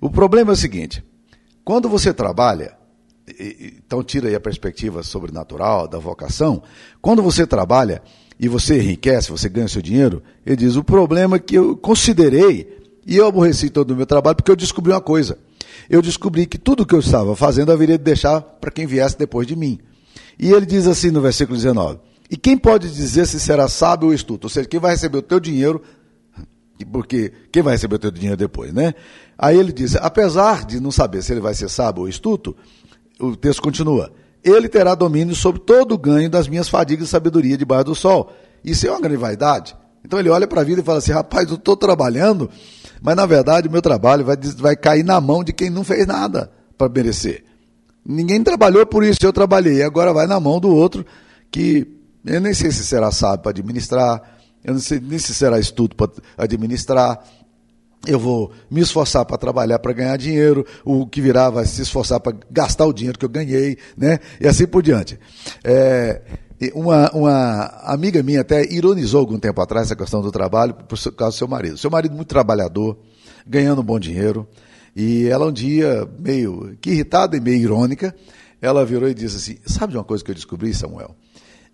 o 0.00 0.08
problema 0.08 0.52
é 0.52 0.54
o 0.54 0.56
seguinte, 0.56 1.04
quando 1.64 1.88
você 1.88 2.14
trabalha, 2.14 2.76
então 3.28 4.04
tira 4.04 4.28
aí 4.28 4.34
a 4.36 4.40
perspectiva 4.40 5.02
sobrenatural 5.02 5.88
da 5.88 5.98
vocação, 5.98 6.62
quando 7.02 7.24
você 7.24 7.44
trabalha 7.44 8.02
e 8.38 8.48
você 8.48 8.78
enriquece, 8.78 9.30
você 9.30 9.48
ganha 9.48 9.68
seu 9.68 9.80
dinheiro, 9.80 10.22
ele 10.44 10.56
diz, 10.56 10.76
o 10.76 10.84
problema 10.84 11.36
é 11.36 11.38
que 11.38 11.54
eu 11.54 11.76
considerei 11.76 12.76
e 13.06 13.16
eu 13.16 13.26
aborreci 13.26 13.70
todo 13.70 13.92
o 13.92 13.96
meu 13.96 14.06
trabalho 14.06 14.36
porque 14.36 14.50
eu 14.50 14.56
descobri 14.56 14.92
uma 14.92 15.00
coisa 15.00 15.38
eu 15.88 16.02
descobri 16.02 16.46
que 16.46 16.58
tudo 16.58 16.82
o 16.82 16.86
que 16.86 16.94
eu 16.94 16.98
estava 16.98 17.34
fazendo 17.36 17.72
haveria 17.72 17.98
de 17.98 18.04
deixar 18.04 18.40
para 18.40 18.70
quem 18.70 18.86
viesse 18.86 19.18
depois 19.18 19.46
de 19.46 19.54
mim. 19.54 19.78
E 20.38 20.50
ele 20.50 20.66
diz 20.66 20.86
assim 20.86 21.10
no 21.10 21.20
versículo 21.20 21.56
19: 21.56 21.98
E 22.30 22.36
quem 22.36 22.56
pode 22.56 22.92
dizer 22.92 23.26
se 23.26 23.38
será 23.38 23.68
sábio 23.68 24.08
ou 24.08 24.14
estúpido? 24.14 24.46
Ou 24.46 24.50
seja, 24.50 24.68
quem 24.68 24.80
vai 24.80 24.92
receber 24.92 25.18
o 25.18 25.22
teu 25.22 25.40
dinheiro, 25.40 25.82
porque 26.92 27.32
quem 27.52 27.62
vai 27.62 27.74
receber 27.74 27.96
o 27.96 27.98
teu 27.98 28.10
dinheiro 28.10 28.36
depois, 28.36 28.72
né? 28.72 28.94
Aí 29.38 29.58
ele 29.58 29.72
diz: 29.72 29.96
apesar 29.96 30.64
de 30.64 30.80
não 30.80 30.90
saber 30.90 31.22
se 31.22 31.32
ele 31.32 31.40
vai 31.40 31.54
ser 31.54 31.68
sábio 31.68 32.02
ou 32.02 32.08
estúpido, 32.08 32.56
o 33.20 33.36
texto 33.36 33.62
continua: 33.62 34.12
ele 34.42 34.68
terá 34.68 34.94
domínio 34.94 35.34
sobre 35.34 35.60
todo 35.60 35.92
o 35.92 35.98
ganho 35.98 36.30
das 36.30 36.48
minhas 36.48 36.68
fadigas 36.68 37.08
e 37.08 37.10
sabedoria 37.10 37.56
debaixo 37.56 37.84
do 37.84 37.94
sol. 37.94 38.32
Isso 38.64 38.86
é 38.86 38.90
uma 38.90 39.00
grande 39.00 39.16
vaidade. 39.16 39.76
Então 40.04 40.18
ele 40.18 40.28
olha 40.28 40.46
para 40.46 40.60
a 40.60 40.64
vida 40.64 40.80
e 40.80 40.84
fala 40.84 40.98
assim: 40.98 41.12
rapaz, 41.12 41.48
eu 41.48 41.56
estou 41.56 41.76
trabalhando 41.76 42.50
mas 43.00 43.16
na 43.16 43.26
verdade 43.26 43.68
o 43.68 43.70
meu 43.70 43.82
trabalho 43.82 44.24
vai, 44.24 44.36
vai 44.56 44.76
cair 44.76 45.04
na 45.04 45.20
mão 45.20 45.44
de 45.44 45.52
quem 45.52 45.70
não 45.70 45.84
fez 45.84 46.06
nada 46.06 46.50
para 46.76 46.88
merecer. 46.88 47.44
Ninguém 48.04 48.42
trabalhou 48.42 48.86
por 48.86 49.04
isso, 49.04 49.18
eu 49.22 49.32
trabalhei. 49.32 49.82
Agora 49.82 50.12
vai 50.12 50.26
na 50.26 50.38
mão 50.38 50.60
do 50.60 50.68
outro 50.68 51.04
que 51.50 51.86
eu 52.24 52.40
nem 52.40 52.54
sei 52.54 52.70
se 52.70 52.84
será 52.84 53.10
sábio 53.10 53.40
para 53.42 53.50
administrar, 53.50 54.20
eu 54.64 54.74
não 54.74 54.80
sei 54.80 55.00
nem 55.00 55.18
se 55.18 55.34
será 55.34 55.58
estudo 55.58 55.94
para 55.94 56.10
administrar. 56.36 57.22
Eu 58.06 58.18
vou 58.18 58.52
me 58.70 58.80
esforçar 58.80 59.24
para 59.24 59.36
trabalhar 59.36 59.78
para 59.78 59.92
ganhar 59.92 60.16
dinheiro, 60.16 60.64
o 60.84 61.06
que 61.06 61.20
virá 61.20 61.50
vai 61.50 61.64
se 61.64 61.82
esforçar 61.82 62.20
para 62.20 62.36
gastar 62.50 62.86
o 62.86 62.92
dinheiro 62.92 63.18
que 63.18 63.24
eu 63.24 63.28
ganhei, 63.28 63.78
né? 63.96 64.18
E 64.40 64.46
assim 64.46 64.66
por 64.66 64.82
diante. 64.82 65.18
É, 65.64 66.22
uma, 66.74 67.10
uma 67.12 67.64
amiga 67.84 68.22
minha 68.22 68.40
até 68.40 68.64
ironizou 68.72 69.20
algum 69.20 69.38
tempo 69.38 69.60
atrás 69.60 69.86
essa 69.86 69.96
questão 69.96 70.22
do 70.22 70.30
trabalho 70.30 70.74
por 70.74 70.98
causa 71.14 71.36
do 71.36 71.38
seu 71.38 71.48
marido. 71.48 71.76
Seu 71.76 71.90
marido 71.90 72.14
muito 72.14 72.28
trabalhador, 72.28 72.98
ganhando 73.46 73.82
bom 73.82 73.98
dinheiro, 73.98 74.48
e 74.94 75.26
ela 75.26 75.46
um 75.46 75.52
dia, 75.52 76.08
meio 76.18 76.76
que 76.80 76.90
irritada 76.90 77.36
e 77.36 77.40
meio 77.40 77.60
irônica, 77.60 78.14
ela 78.62 78.84
virou 78.84 79.08
e 79.08 79.14
disse 79.14 79.36
assim: 79.36 79.58
Sabe 79.66 79.92
de 79.92 79.98
uma 79.98 80.04
coisa 80.04 80.24
que 80.24 80.30
eu 80.30 80.34
descobri, 80.34 80.72
Samuel? 80.72 81.14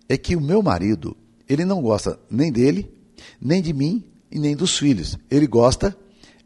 É 0.09 0.17
que 0.17 0.35
o 0.35 0.41
meu 0.41 0.61
marido, 0.61 1.15
ele 1.47 1.63
não 1.63 1.81
gosta 1.81 2.19
nem 2.29 2.51
dele, 2.51 2.91
nem 3.41 3.61
de 3.61 3.71
mim 3.71 4.03
e 4.29 4.37
nem 4.37 4.55
dos 4.55 4.77
filhos. 4.77 5.17
Ele 5.31 5.47
gosta 5.47 5.95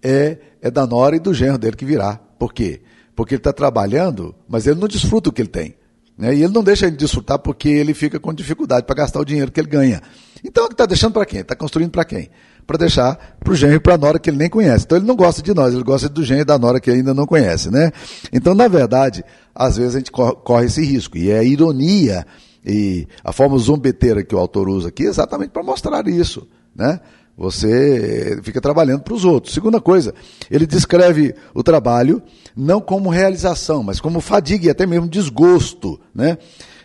é, 0.01 0.37
é 0.61 0.71
da 0.71 0.85
nora 0.85 1.15
e 1.15 1.19
do 1.19 1.33
genro 1.33 1.57
dele 1.57 1.75
que 1.75 1.85
virá. 1.85 2.19
Por 2.37 2.53
quê? 2.53 2.81
Porque 3.15 3.35
ele 3.35 3.39
está 3.39 3.53
trabalhando, 3.53 4.35
mas 4.47 4.67
ele 4.67 4.79
não 4.79 4.87
desfruta 4.87 5.29
o 5.29 5.33
que 5.33 5.41
ele 5.41 5.49
tem. 5.49 5.75
Né? 6.17 6.35
E 6.35 6.43
ele 6.43 6.53
não 6.53 6.63
deixa 6.63 6.87
ele 6.87 6.95
desfrutar 6.95 7.39
porque 7.39 7.69
ele 7.69 7.93
fica 7.93 8.19
com 8.19 8.33
dificuldade 8.33 8.85
para 8.85 8.95
gastar 8.95 9.19
o 9.19 9.25
dinheiro 9.25 9.51
que 9.51 9.59
ele 9.59 9.69
ganha. 9.69 10.01
Então, 10.43 10.65
ele 10.65 10.73
está 10.73 10.85
deixando 10.85 11.13
para 11.13 11.25
quem? 11.25 11.41
Está 11.41 11.55
construindo 11.55 11.91
para 11.91 12.05
quem? 12.05 12.29
Para 12.65 12.77
deixar 12.77 13.37
para 13.39 13.53
o 13.53 13.55
genro 13.55 13.75
e 13.75 13.79
para 13.79 13.95
a 13.95 13.97
nora 13.97 14.19
que 14.19 14.29
ele 14.29 14.37
nem 14.37 14.49
conhece. 14.49 14.85
Então, 14.85 14.97
ele 14.97 15.07
não 15.07 15.15
gosta 15.15 15.41
de 15.41 15.53
nós, 15.53 15.73
ele 15.73 15.83
gosta 15.83 16.09
do 16.09 16.23
genro 16.23 16.41
e 16.41 16.45
da 16.45 16.57
nora 16.57 16.79
que 16.79 16.89
ainda 16.89 17.13
não 17.13 17.25
conhece. 17.25 17.71
Né? 17.71 17.91
Então, 18.31 18.53
na 18.53 18.67
verdade, 18.67 19.23
às 19.53 19.77
vezes 19.77 19.95
a 19.95 19.97
gente 19.99 20.11
corre 20.11 20.65
esse 20.65 20.83
risco. 20.83 21.17
E 21.17 21.29
é 21.29 21.39
a 21.39 21.43
ironia 21.43 22.25
e 22.65 23.07
a 23.23 23.31
forma 23.31 23.57
zombeteira 23.57 24.23
que 24.23 24.35
o 24.35 24.39
autor 24.39 24.67
usa 24.67 24.89
aqui 24.89 25.05
é 25.05 25.07
exatamente 25.07 25.51
para 25.51 25.63
mostrar 25.63 26.07
isso. 26.07 26.47
Né? 26.75 26.99
Você 27.37 28.39
fica 28.41 28.59
trabalhando 28.59 29.01
para 29.01 29.13
os 29.13 29.23
outros. 29.23 29.53
Segunda 29.53 29.79
coisa, 29.79 30.13
ele 30.49 30.65
descreve 30.65 31.35
o 31.53 31.61
trabalho 31.61 32.21
não 32.55 32.81
como 32.81 33.09
realização, 33.09 33.83
mas 33.83 33.99
como 33.99 34.19
fadiga 34.19 34.65
e 34.65 34.69
até 34.71 34.87
mesmo 34.87 35.07
desgosto. 35.07 35.99
Né? 36.15 36.39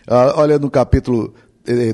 Ah, 0.06 0.34
olha 0.36 0.58
no 0.58 0.70
capítulo 0.70 1.32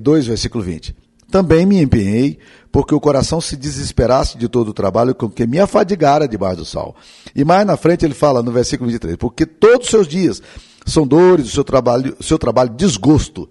2, 0.03 0.25
eh, 0.25 0.29
versículo 0.29 0.65
20. 0.65 0.97
Também 1.31 1.65
me 1.67 1.81
empenhei, 1.81 2.39
porque 2.73 2.95
o 2.95 3.01
coração 3.01 3.41
se 3.41 3.55
desesperasse 3.55 4.37
de 4.37 4.49
todo 4.49 4.69
o 4.69 4.75
trabalho 4.75 5.15
com 5.15 5.29
que 5.29 5.47
me 5.47 5.61
afadigara 5.61 6.27
debaixo 6.27 6.57
do 6.57 6.65
sol. 6.65 6.97
E 7.37 7.45
mais 7.45 7.65
na 7.65 7.77
frente 7.77 8.05
ele 8.05 8.15
fala 8.15 8.43
no 8.43 8.51
versículo 8.51 8.91
23, 8.91 9.17
porque 9.17 9.47
todos 9.47 9.87
os 9.87 9.91
seus 9.91 10.09
dias 10.09 10.43
são 10.85 11.07
dores, 11.07 11.47
o 11.47 11.51
seu 11.51 11.63
trabalho, 11.63 12.17
seu 12.21 12.39
trabalho 12.39 12.71
desgosto. 12.71 13.49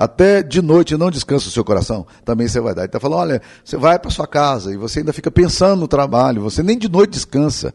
Até 0.00 0.42
de 0.42 0.62
noite 0.62 0.96
não 0.96 1.10
descansa 1.10 1.48
o 1.48 1.50
seu 1.50 1.62
coração, 1.62 2.06
também 2.24 2.48
você 2.48 2.58
vai 2.58 2.74
dar. 2.74 2.80
Ele 2.80 2.86
está 2.86 2.98
falando, 2.98 3.18
olha, 3.18 3.42
você 3.62 3.76
vai 3.76 3.98
para 3.98 4.10
sua 4.10 4.26
casa 4.26 4.72
e 4.72 4.76
você 4.78 5.00
ainda 5.00 5.12
fica 5.12 5.30
pensando 5.30 5.80
no 5.80 5.86
trabalho, 5.86 6.40
você 6.40 6.62
nem 6.62 6.78
de 6.78 6.88
noite 6.88 7.10
descansa. 7.10 7.74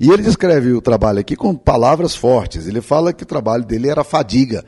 E 0.00 0.10
ele 0.10 0.24
descreve 0.24 0.72
o 0.72 0.80
trabalho 0.80 1.20
aqui 1.20 1.36
com 1.36 1.54
palavras 1.54 2.16
fortes. 2.16 2.66
Ele 2.66 2.80
fala 2.80 3.12
que 3.12 3.22
o 3.22 3.26
trabalho 3.26 3.64
dele 3.64 3.88
era 3.88 4.02
fadiga 4.02 4.64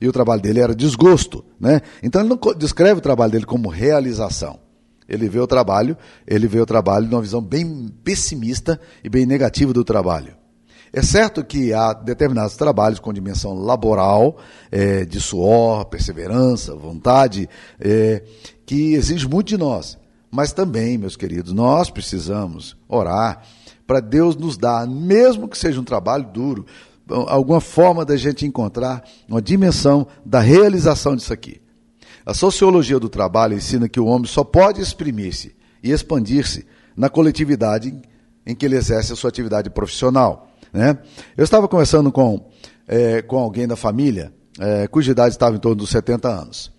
e 0.00 0.06
o 0.06 0.12
trabalho 0.12 0.40
dele 0.40 0.60
era 0.60 0.72
desgosto, 0.72 1.44
né? 1.58 1.80
Então 2.00 2.22
ele 2.22 2.28
não 2.28 2.38
descreve 2.56 2.98
o 2.98 3.02
trabalho 3.02 3.32
dele 3.32 3.44
como 3.44 3.68
realização. 3.68 4.60
Ele 5.08 5.28
vê 5.28 5.40
o 5.40 5.48
trabalho, 5.48 5.96
ele 6.24 6.46
vê 6.46 6.60
o 6.60 6.66
trabalho 6.66 7.08
numa 7.08 7.22
visão 7.22 7.42
bem 7.42 7.92
pessimista 8.04 8.80
e 9.02 9.08
bem 9.08 9.26
negativa 9.26 9.72
do 9.72 9.82
trabalho. 9.82 10.43
É 10.96 11.02
certo 11.02 11.44
que 11.44 11.74
há 11.74 11.92
determinados 11.92 12.54
trabalhos 12.54 13.00
com 13.00 13.12
dimensão 13.12 13.52
laboral, 13.52 14.38
é, 14.70 15.04
de 15.04 15.20
suor, 15.20 15.86
perseverança, 15.86 16.76
vontade, 16.76 17.48
é, 17.80 18.22
que 18.64 18.94
exige 18.94 19.26
muito 19.26 19.48
de 19.48 19.56
nós. 19.56 19.98
Mas 20.30 20.52
também, 20.52 20.96
meus 20.96 21.16
queridos, 21.16 21.52
nós 21.52 21.90
precisamos 21.90 22.76
orar 22.88 23.42
para 23.84 23.98
Deus 23.98 24.36
nos 24.36 24.56
dar, 24.56 24.86
mesmo 24.86 25.48
que 25.48 25.58
seja 25.58 25.80
um 25.80 25.84
trabalho 25.84 26.28
duro, 26.32 26.64
alguma 27.26 27.60
forma 27.60 28.04
da 28.04 28.16
gente 28.16 28.46
encontrar 28.46 29.02
uma 29.28 29.42
dimensão 29.42 30.06
da 30.24 30.38
realização 30.38 31.16
disso 31.16 31.32
aqui. 31.32 31.60
A 32.24 32.32
sociologia 32.32 33.00
do 33.00 33.08
trabalho 33.08 33.56
ensina 33.56 33.88
que 33.88 33.98
o 33.98 34.06
homem 34.06 34.28
só 34.28 34.44
pode 34.44 34.80
exprimir-se 34.80 35.56
e 35.82 35.90
expandir-se 35.90 36.64
na 36.96 37.08
coletividade 37.08 38.00
em 38.46 38.54
que 38.54 38.64
ele 38.64 38.76
exerce 38.76 39.12
a 39.12 39.16
sua 39.16 39.28
atividade 39.28 39.70
profissional. 39.70 40.53
Né? 40.74 40.98
Eu 41.36 41.44
estava 41.44 41.68
conversando 41.68 42.10
com, 42.10 42.50
é, 42.88 43.22
com 43.22 43.38
alguém 43.38 43.68
da 43.68 43.76
família, 43.76 44.34
é, 44.58 44.88
cuja 44.88 45.12
idade 45.12 45.32
estava 45.32 45.54
em 45.54 45.60
torno 45.60 45.76
dos 45.76 45.90
70 45.90 46.28
anos, 46.28 46.72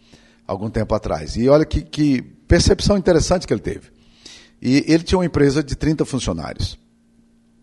algum 0.45 0.69
tempo 0.69 0.93
atrás. 0.93 1.37
E 1.37 1.47
olha 1.47 1.63
que, 1.63 1.81
que 1.81 2.21
percepção 2.21 2.97
interessante 2.97 3.47
que 3.47 3.53
ele 3.53 3.61
teve. 3.61 3.89
E 4.61 4.83
ele 4.85 5.03
tinha 5.03 5.17
uma 5.17 5.25
empresa 5.25 5.63
de 5.63 5.77
30 5.77 6.03
funcionários. 6.03 6.77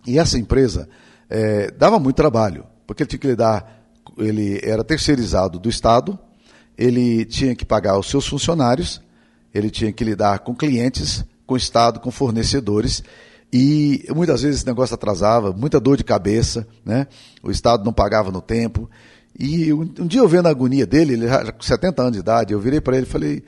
E 0.07 0.19
essa 0.19 0.39
empresa 0.39 0.89
é, 1.29 1.71
dava 1.71 1.99
muito 1.99 2.17
trabalho, 2.17 2.65
porque 2.87 3.03
ele 3.03 3.11
tinha 3.11 3.21
que 3.21 3.27
lidar, 3.27 3.85
ele 4.17 4.59
era 4.63 4.83
terceirizado 4.83 5.59
do 5.59 5.69
Estado, 5.69 6.19
ele 6.79 7.27
tinha 7.27 7.55
que 7.55 7.65
pagar 7.65 7.99
os 7.99 8.09
seus 8.09 8.27
funcionários, 8.27 9.03
ele 9.53 9.69
tinha 9.69 9.93
que 9.93 10.03
lidar 10.03 10.39
com 10.39 10.55
clientes, 10.55 11.25
com 11.47 11.55
o 11.55 11.59
Estado, 11.59 12.01
com 12.01 12.11
fornecedores, 12.11 13.03
e 13.53 14.07
muitas 14.15 14.41
vezes 14.41 14.59
esse 14.59 14.67
negócio 14.67 14.95
atrasava, 14.95 15.53
muita 15.53 15.79
dor 15.79 15.99
de 15.99 16.05
cabeça, 16.05 16.67
né? 16.83 17.07
O 17.43 17.51
Estado 17.51 17.85
não 17.85 17.93
pagava 17.93 18.33
no 18.33 18.41
tempo. 18.41 18.89
E 19.39 19.71
um, 19.73 19.83
um 19.83 20.07
dia 20.07 20.21
eu 20.21 20.29
vendo 20.29 20.47
a 20.47 20.51
agonia 20.51 20.87
dele, 20.87 21.13
ele 21.13 21.29
já 21.29 21.53
com 21.53 21.63
70 21.63 22.01
anos 22.01 22.13
de 22.15 22.21
idade, 22.21 22.53
eu 22.55 22.61
virei 22.61 22.81
para 22.81 22.97
ele 22.97 23.05
e 23.05 23.09
falei: 23.09 23.43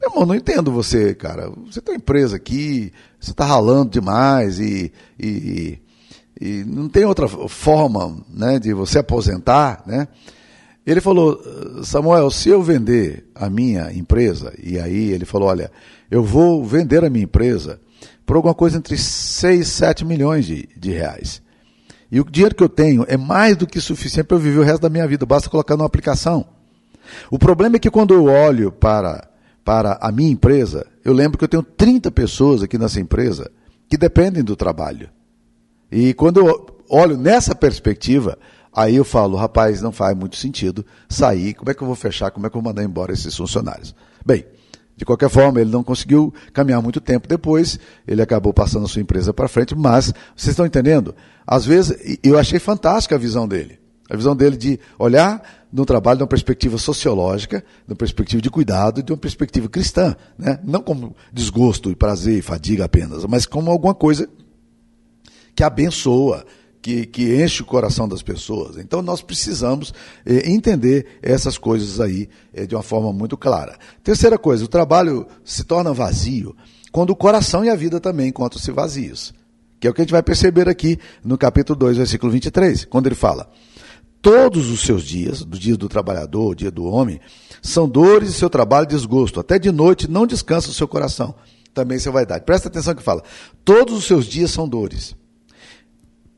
Meu 0.00 0.10
irmão, 0.10 0.24
não 0.24 0.34
entendo 0.34 0.72
você, 0.72 1.14
cara. 1.14 1.50
Você 1.66 1.80
tem 1.82 1.94
uma 1.94 1.98
empresa 1.98 2.36
aqui, 2.36 2.90
você 3.18 3.32
está 3.32 3.44
ralando 3.44 3.90
demais 3.90 4.58
e, 4.58 4.90
e, 5.18 5.78
e, 6.40 6.64
não 6.64 6.88
tem 6.88 7.04
outra 7.04 7.28
forma 7.28 8.16
né, 8.32 8.58
de 8.58 8.72
você 8.72 9.00
aposentar, 9.00 9.82
né? 9.86 10.08
Ele 10.86 11.02
falou: 11.02 11.38
Samuel, 11.84 12.30
se 12.30 12.48
eu 12.48 12.62
vender 12.62 13.26
a 13.34 13.50
minha 13.50 13.92
empresa, 13.92 14.54
e 14.62 14.78
aí 14.78 15.10
ele 15.10 15.26
falou: 15.26 15.48
Olha, 15.48 15.70
eu 16.10 16.24
vou 16.24 16.64
vender 16.64 17.04
a 17.04 17.10
minha 17.10 17.24
empresa 17.24 17.78
por 18.30 18.36
alguma 18.36 18.54
coisa 18.54 18.78
entre 18.78 18.96
6 18.96 19.60
e 19.60 19.68
7 19.68 20.04
milhões 20.04 20.46
de, 20.46 20.68
de 20.76 20.92
reais. 20.92 21.42
E 22.12 22.20
o 22.20 22.24
dinheiro 22.24 22.54
que 22.54 22.62
eu 22.62 22.68
tenho 22.68 23.04
é 23.08 23.16
mais 23.16 23.56
do 23.56 23.66
que 23.66 23.80
suficiente 23.80 24.26
para 24.26 24.36
eu 24.36 24.40
viver 24.40 24.60
o 24.60 24.62
resto 24.62 24.82
da 24.82 24.88
minha 24.88 25.04
vida, 25.04 25.26
basta 25.26 25.50
colocar 25.50 25.76
numa 25.76 25.86
aplicação. 25.86 26.46
O 27.28 27.40
problema 27.40 27.74
é 27.74 27.80
que 27.80 27.90
quando 27.90 28.14
eu 28.14 28.26
olho 28.26 28.70
para, 28.70 29.28
para 29.64 29.98
a 30.00 30.12
minha 30.12 30.30
empresa, 30.30 30.86
eu 31.04 31.12
lembro 31.12 31.36
que 31.36 31.42
eu 31.42 31.48
tenho 31.48 31.64
30 31.64 32.12
pessoas 32.12 32.62
aqui 32.62 32.78
nessa 32.78 33.00
empresa 33.00 33.50
que 33.88 33.98
dependem 33.98 34.44
do 34.44 34.54
trabalho. 34.54 35.10
E 35.90 36.14
quando 36.14 36.38
eu 36.38 36.66
olho 36.88 37.16
nessa 37.16 37.52
perspectiva, 37.52 38.38
aí 38.72 38.94
eu 38.94 39.04
falo, 39.04 39.36
rapaz, 39.36 39.82
não 39.82 39.90
faz 39.90 40.16
muito 40.16 40.36
sentido 40.36 40.86
sair, 41.08 41.54
como 41.54 41.68
é 41.68 41.74
que 41.74 41.82
eu 41.82 41.86
vou 41.88 41.96
fechar, 41.96 42.30
como 42.30 42.46
é 42.46 42.48
que 42.48 42.56
eu 42.56 42.62
vou 42.62 42.70
mandar 42.70 42.84
embora 42.84 43.12
esses 43.12 43.36
funcionários? 43.36 43.92
Bem, 44.24 44.46
de 45.00 45.04
qualquer 45.06 45.30
forma, 45.30 45.58
ele 45.58 45.70
não 45.70 45.82
conseguiu 45.82 46.30
caminhar 46.52 46.82
muito 46.82 47.00
tempo 47.00 47.26
depois, 47.26 47.78
ele 48.06 48.20
acabou 48.20 48.52
passando 48.52 48.84
a 48.84 48.86
sua 48.86 49.00
empresa 49.00 49.32
para 49.32 49.48
frente, 49.48 49.74
mas 49.74 50.12
vocês 50.36 50.50
estão 50.50 50.66
entendendo? 50.66 51.14
Às 51.46 51.64
vezes, 51.64 52.18
eu 52.22 52.38
achei 52.38 52.58
fantástica 52.58 53.14
a 53.14 53.18
visão 53.18 53.48
dele. 53.48 53.78
A 54.10 54.14
visão 54.14 54.36
dele 54.36 54.58
de 54.58 54.78
olhar 54.98 55.42
no 55.72 55.86
trabalho 55.86 56.18
de 56.18 56.22
uma 56.24 56.28
perspectiva 56.28 56.76
sociológica, 56.76 57.64
de 57.86 57.92
uma 57.94 57.96
perspectiva 57.96 58.42
de 58.42 58.50
cuidado, 58.50 59.02
de 59.02 59.10
uma 59.10 59.16
perspectiva 59.16 59.70
cristã. 59.70 60.14
Né? 60.36 60.60
Não 60.62 60.82
como 60.82 61.16
desgosto 61.32 61.90
e 61.90 61.96
prazer 61.96 62.36
e 62.36 62.42
fadiga 62.42 62.84
apenas, 62.84 63.24
mas 63.24 63.46
como 63.46 63.70
alguma 63.70 63.94
coisa 63.94 64.28
que 65.56 65.64
abençoa, 65.64 66.44
que, 66.82 67.06
que 67.06 67.42
enche 67.42 67.62
o 67.62 67.66
coração 67.66 68.08
das 68.08 68.22
pessoas. 68.22 68.76
Então 68.76 69.02
nós 69.02 69.22
precisamos 69.22 69.92
eh, 70.24 70.50
entender 70.50 71.18
essas 71.22 71.58
coisas 71.58 72.00
aí 72.00 72.28
eh, 72.52 72.66
de 72.66 72.74
uma 72.74 72.82
forma 72.82 73.12
muito 73.12 73.36
clara. 73.36 73.78
Terceira 74.02 74.38
coisa, 74.38 74.64
o 74.64 74.68
trabalho 74.68 75.26
se 75.44 75.64
torna 75.64 75.92
vazio 75.92 76.56
quando 76.90 77.10
o 77.10 77.16
coração 77.16 77.64
e 77.64 77.68
a 77.68 77.76
vida 77.76 78.00
também 78.00 78.28
encontram-se 78.28 78.70
vazios. 78.72 79.32
Que 79.78 79.86
é 79.86 79.90
o 79.90 79.94
que 79.94 80.02
a 80.02 80.04
gente 80.04 80.12
vai 80.12 80.22
perceber 80.22 80.68
aqui 80.68 80.98
no 81.24 81.38
capítulo 81.38 81.78
2, 81.78 81.96
versículo 81.96 82.30
23, 82.32 82.84
quando 82.84 83.06
ele 83.06 83.14
fala: 83.14 83.50
Todos 84.20 84.68
os 84.68 84.80
seus 84.80 85.02
dias, 85.02 85.42
do 85.42 85.58
dia 85.58 85.76
do 85.76 85.88
trabalhador, 85.88 86.50
o 86.50 86.54
dia 86.54 86.70
do 86.70 86.84
homem, 86.84 87.18
são 87.62 87.88
dores 87.88 88.28
e 88.28 88.34
seu 88.34 88.50
trabalho 88.50 88.86
desgosto. 88.86 89.40
Até 89.40 89.58
de 89.58 89.70
noite 89.70 90.10
não 90.10 90.26
descansa 90.26 90.68
o 90.68 90.74
seu 90.74 90.86
coração. 90.86 91.34
Também 91.72 91.98
seu 91.98 92.12
vaidade. 92.12 92.44
Presta 92.44 92.68
atenção 92.68 92.94
que 92.94 93.02
fala: 93.02 93.22
Todos 93.64 93.96
os 93.96 94.04
seus 94.04 94.26
dias 94.26 94.50
são 94.50 94.68
dores. 94.68 95.16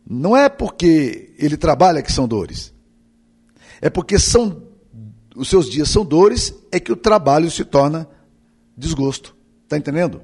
Não 0.08 0.36
é 0.36 0.48
porque 0.48 1.34
ele 1.38 1.56
trabalha 1.56 2.02
que 2.02 2.12
são 2.12 2.26
dores. 2.26 2.72
É 3.80 3.88
porque 3.88 4.18
são 4.18 4.62
os 5.34 5.48
seus 5.48 5.68
dias 5.70 5.88
são 5.88 6.04
dores, 6.04 6.54
é 6.70 6.78
que 6.78 6.92
o 6.92 6.96
trabalho 6.96 7.50
se 7.50 7.64
torna 7.64 8.08
desgosto. 8.76 9.34
Está 9.64 9.76
entendendo? 9.76 10.20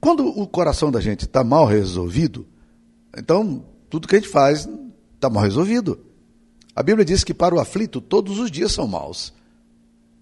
Quando 0.00 0.26
o 0.26 0.46
coração 0.46 0.90
da 0.90 1.00
gente 1.00 1.24
está 1.24 1.44
mal 1.44 1.64
resolvido, 1.64 2.46
então 3.16 3.64
tudo 3.88 4.08
que 4.08 4.16
a 4.16 4.18
gente 4.18 4.30
faz 4.30 4.68
está 5.14 5.30
mal 5.30 5.44
resolvido. 5.44 6.00
A 6.74 6.82
Bíblia 6.82 7.04
diz 7.04 7.22
que 7.22 7.34
para 7.34 7.54
o 7.54 7.60
aflito 7.60 8.00
todos 8.00 8.38
os 8.38 8.50
dias 8.50 8.72
são 8.72 8.86
maus. 8.86 9.32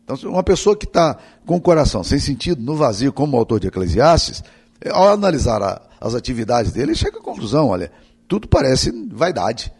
Então, 0.05 0.31
uma 0.31 0.43
pessoa 0.43 0.77
que 0.77 0.85
está 0.85 1.17
com 1.47 1.57
o 1.57 1.61
coração 1.61 2.03
sem 2.03 2.19
sentido, 2.19 2.61
no 2.61 2.75
vazio, 2.75 3.13
como 3.13 3.37
o 3.37 3.41
autor 3.41 3.61
de 3.61 3.69
Eclesiastes, 3.69 4.43
ao 4.91 5.09
analisar 5.09 5.63
a, 5.63 5.81
as 6.01 6.15
atividades 6.15 6.73
dele, 6.73 6.91
ele 6.91 6.99
chega 6.99 7.19
à 7.19 7.23
conclusão: 7.23 7.69
olha, 7.69 7.93
tudo 8.31 8.47
parece 8.47 8.93
vaidade. 9.13 9.73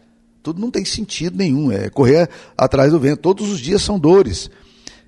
Tudo 0.43 0.59
não 0.59 0.69
tem 0.69 0.83
sentido 0.83 1.37
nenhum, 1.37 1.71
é 1.71 1.89
correr 1.89 2.29
atrás 2.57 2.91
do 2.91 2.99
vento. 2.99 3.21
Todos 3.21 3.49
os 3.49 3.61
dias 3.61 3.81
são 3.81 3.97
dores. 3.97 4.49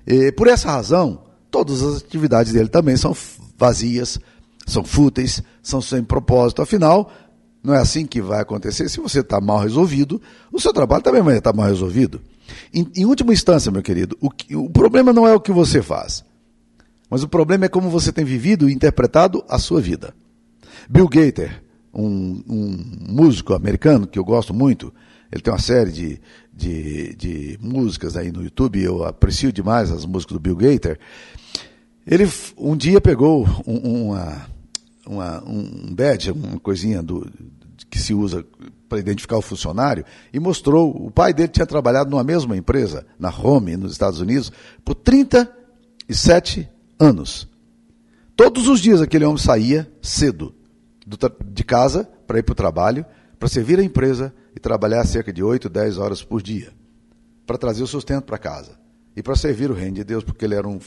E, 0.07 0.31
por 0.31 0.47
essa 0.47 0.71
razão, 0.71 1.23
todas 1.51 1.83
as 1.83 1.97
atividades 1.97 2.53
dele 2.53 2.69
também 2.69 2.95
são 2.95 3.13
vazias, 3.57 4.17
são 4.65 4.85
fúteis, 4.85 5.43
são 5.61 5.81
sem 5.81 6.01
propósito. 6.01 6.61
Afinal, 6.61 7.11
não 7.61 7.73
é 7.73 7.79
assim 7.79 8.05
que 8.05 8.21
vai 8.21 8.39
acontecer. 8.39 8.87
Se 8.87 9.01
você 9.01 9.19
está 9.19 9.41
mal 9.41 9.59
resolvido, 9.59 10.21
o 10.49 10.61
seu 10.61 10.71
trabalho 10.71 11.03
também 11.03 11.21
vai 11.21 11.37
estar 11.37 11.51
mal 11.51 11.67
resolvido. 11.67 12.21
Em, 12.73 12.89
em 12.95 13.05
última 13.05 13.33
instância, 13.33 13.69
meu 13.69 13.81
querido, 13.81 14.17
o, 14.21 14.29
o 14.57 14.69
problema 14.69 15.11
não 15.11 15.27
é 15.27 15.33
o 15.33 15.41
que 15.41 15.51
você 15.51 15.81
faz, 15.81 16.23
mas 17.09 17.23
o 17.23 17.27
problema 17.27 17.65
é 17.65 17.69
como 17.69 17.89
você 17.89 18.09
tem 18.09 18.23
vivido 18.23 18.69
e 18.69 18.73
interpretado 18.73 19.43
a 19.49 19.59
sua 19.59 19.81
vida. 19.81 20.15
Bill 20.89 21.09
Gates, 21.09 21.51
um, 21.93 22.43
um, 22.49 22.85
músico 23.07 23.53
americano 23.53 24.07
que 24.07 24.17
eu 24.17 24.25
gosto 24.25 24.53
muito. 24.53 24.93
Ele 25.31 25.41
tem 25.41 25.53
uma 25.53 25.59
série 25.59 25.91
de, 25.91 26.21
de, 26.51 27.15
de 27.15 27.59
músicas 27.61 28.17
aí 28.17 28.31
no 28.31 28.43
YouTube, 28.43 28.81
eu 28.81 29.03
aprecio 29.03 29.51
demais 29.51 29.91
as 29.91 30.05
músicas 30.05 30.33
do 30.33 30.39
Bill 30.39 30.55
Gator. 30.55 30.97
Ele 32.05 32.29
um 32.57 32.75
dia 32.75 32.99
pegou 32.99 33.47
um, 33.65 34.07
uma, 34.07 34.47
uma, 35.05 35.43
um 35.43 35.93
badge, 35.93 36.31
uma 36.31 36.59
coisinha 36.59 37.01
do, 37.01 37.29
que 37.89 37.99
se 37.99 38.13
usa 38.13 38.45
para 38.89 38.99
identificar 38.99 39.37
o 39.37 39.41
funcionário, 39.41 40.05
e 40.31 40.39
mostrou, 40.39 40.89
o 40.89 41.09
pai 41.09 41.33
dele 41.33 41.47
tinha 41.47 41.65
trabalhado 41.65 42.09
numa 42.09 42.23
mesma 42.23 42.55
empresa, 42.55 43.05
na 43.17 43.29
Home, 43.29 43.75
nos 43.75 43.91
Estados 43.91 44.19
Unidos, 44.19 44.51
por 44.85 44.93
37 44.95 46.69
anos. 46.99 47.47
Todos 48.35 48.67
os 48.67 48.79
dias 48.79 49.01
aquele 49.01 49.25
homem 49.25 49.37
saía 49.37 49.91
cedo 50.01 50.53
de 51.45 51.63
casa 51.63 52.09
para 52.27 52.39
ir 52.39 52.43
para 52.43 52.53
o 52.53 52.55
trabalho, 52.55 53.05
para 53.39 53.49
servir 53.49 53.79
a 53.79 53.83
empresa 53.83 54.33
e 54.55 54.59
trabalhar 54.59 55.05
cerca 55.05 55.33
de 55.33 55.43
8, 55.43 55.69
10 55.69 55.97
horas 55.97 56.23
por 56.23 56.41
dia, 56.41 56.71
para 57.45 57.57
trazer 57.57 57.83
o 57.83 57.87
sustento 57.87 58.23
para 58.23 58.37
casa 58.37 58.79
e 59.15 59.21
para 59.21 59.35
servir 59.35 59.69
o 59.69 59.73
reino 59.73 59.95
de 59.95 60.03
Deus, 60.03 60.23
porque 60.23 60.45
ele 60.45 60.55
era 60.55 60.67
um, 60.67 60.79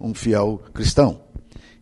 um 0.00 0.14
fiel 0.14 0.60
cristão. 0.74 1.22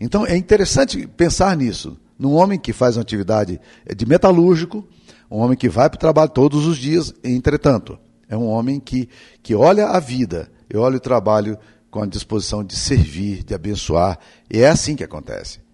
Então 0.00 0.26
é 0.26 0.37
interessante 0.37 1.06
pensar 1.06 1.56
nisso, 1.56 1.96
num 2.18 2.34
homem 2.34 2.58
que 2.58 2.72
faz 2.72 2.96
uma 2.96 3.02
atividade 3.02 3.61
de 3.96 4.06
metalúrgico, 4.06 4.87
um 5.30 5.38
homem 5.38 5.56
que 5.56 5.68
vai 5.68 5.88
para 5.88 5.96
o 5.96 6.00
trabalho 6.00 6.30
todos 6.30 6.66
os 6.66 6.76
dias, 6.76 7.14
entretanto, 7.22 7.98
é 8.28 8.37
um 8.37 8.46
homem 8.46 8.78
que, 8.78 9.08
que 9.42 9.54
olha 9.54 9.88
a 9.88 10.00
vida 10.00 10.50
e 10.72 10.76
olha 10.76 10.96
o 10.96 11.00
trabalho 11.00 11.58
com 11.90 12.02
a 12.02 12.06
disposição 12.06 12.62
de 12.62 12.76
servir, 12.76 13.42
de 13.42 13.54
abençoar, 13.54 14.18
e 14.50 14.61
é 14.61 14.68
assim 14.68 14.94
que 14.94 15.04
acontece 15.04 15.67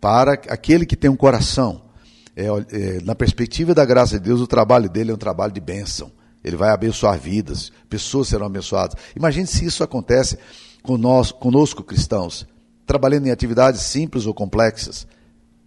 para 0.00 0.32
aquele 0.32 0.86
que 0.86 0.96
tem 0.96 1.10
um 1.10 1.16
coração. 1.16 1.82
É, 2.34 2.46
é, 2.46 3.00
na 3.02 3.14
perspectiva 3.14 3.74
da 3.74 3.84
graça 3.84 4.18
de 4.18 4.24
Deus, 4.24 4.40
o 4.40 4.46
trabalho 4.46 4.88
dele 4.88 5.10
é 5.10 5.14
um 5.14 5.18
trabalho 5.18 5.52
de 5.52 5.60
bênção. 5.60 6.10
Ele 6.42 6.56
vai 6.56 6.70
abençoar 6.70 7.18
vidas, 7.18 7.70
pessoas 7.88 8.28
serão 8.28 8.46
abençoadas. 8.46 8.96
Imagine 9.14 9.46
se 9.46 9.64
isso 9.64 9.84
acontece 9.84 10.38
com 10.82 10.96
nós, 10.96 11.30
conosco 11.30 11.82
cristãos, 11.82 12.46
trabalhando 12.86 13.26
em 13.26 13.30
atividades 13.30 13.82
simples 13.82 14.24
ou 14.24 14.32
complexas, 14.32 15.06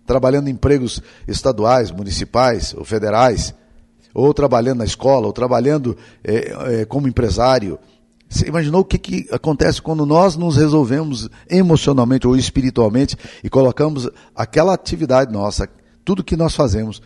trabalhando 0.05 0.47
em 0.47 0.53
empregos 0.53 0.99
estaduais, 1.27 1.91
municipais 1.91 2.73
ou 2.73 2.83
federais, 2.83 3.53
ou 4.13 4.33
trabalhando 4.33 4.79
na 4.79 4.85
escola, 4.85 5.27
ou 5.27 5.33
trabalhando 5.33 5.95
é, 6.23 6.81
é 6.81 6.85
como 6.85 7.07
empresário, 7.07 7.77
você 8.33 8.47
imaginou 8.47 8.81
o 8.81 8.85
que, 8.85 8.97
que 8.97 9.27
acontece 9.31 9.81
quando 9.81 10.05
nós 10.05 10.35
nos 10.35 10.57
resolvemos 10.57 11.29
emocionalmente 11.47 12.27
ou 12.27 12.35
espiritualmente 12.35 13.15
e 13.43 13.49
colocamos 13.49 14.09
aquela 14.35 14.73
atividade 14.73 15.31
nossa, 15.31 15.69
tudo 16.03 16.23
que 16.23 16.35
nós 16.35 16.55
fazemos 16.55 17.01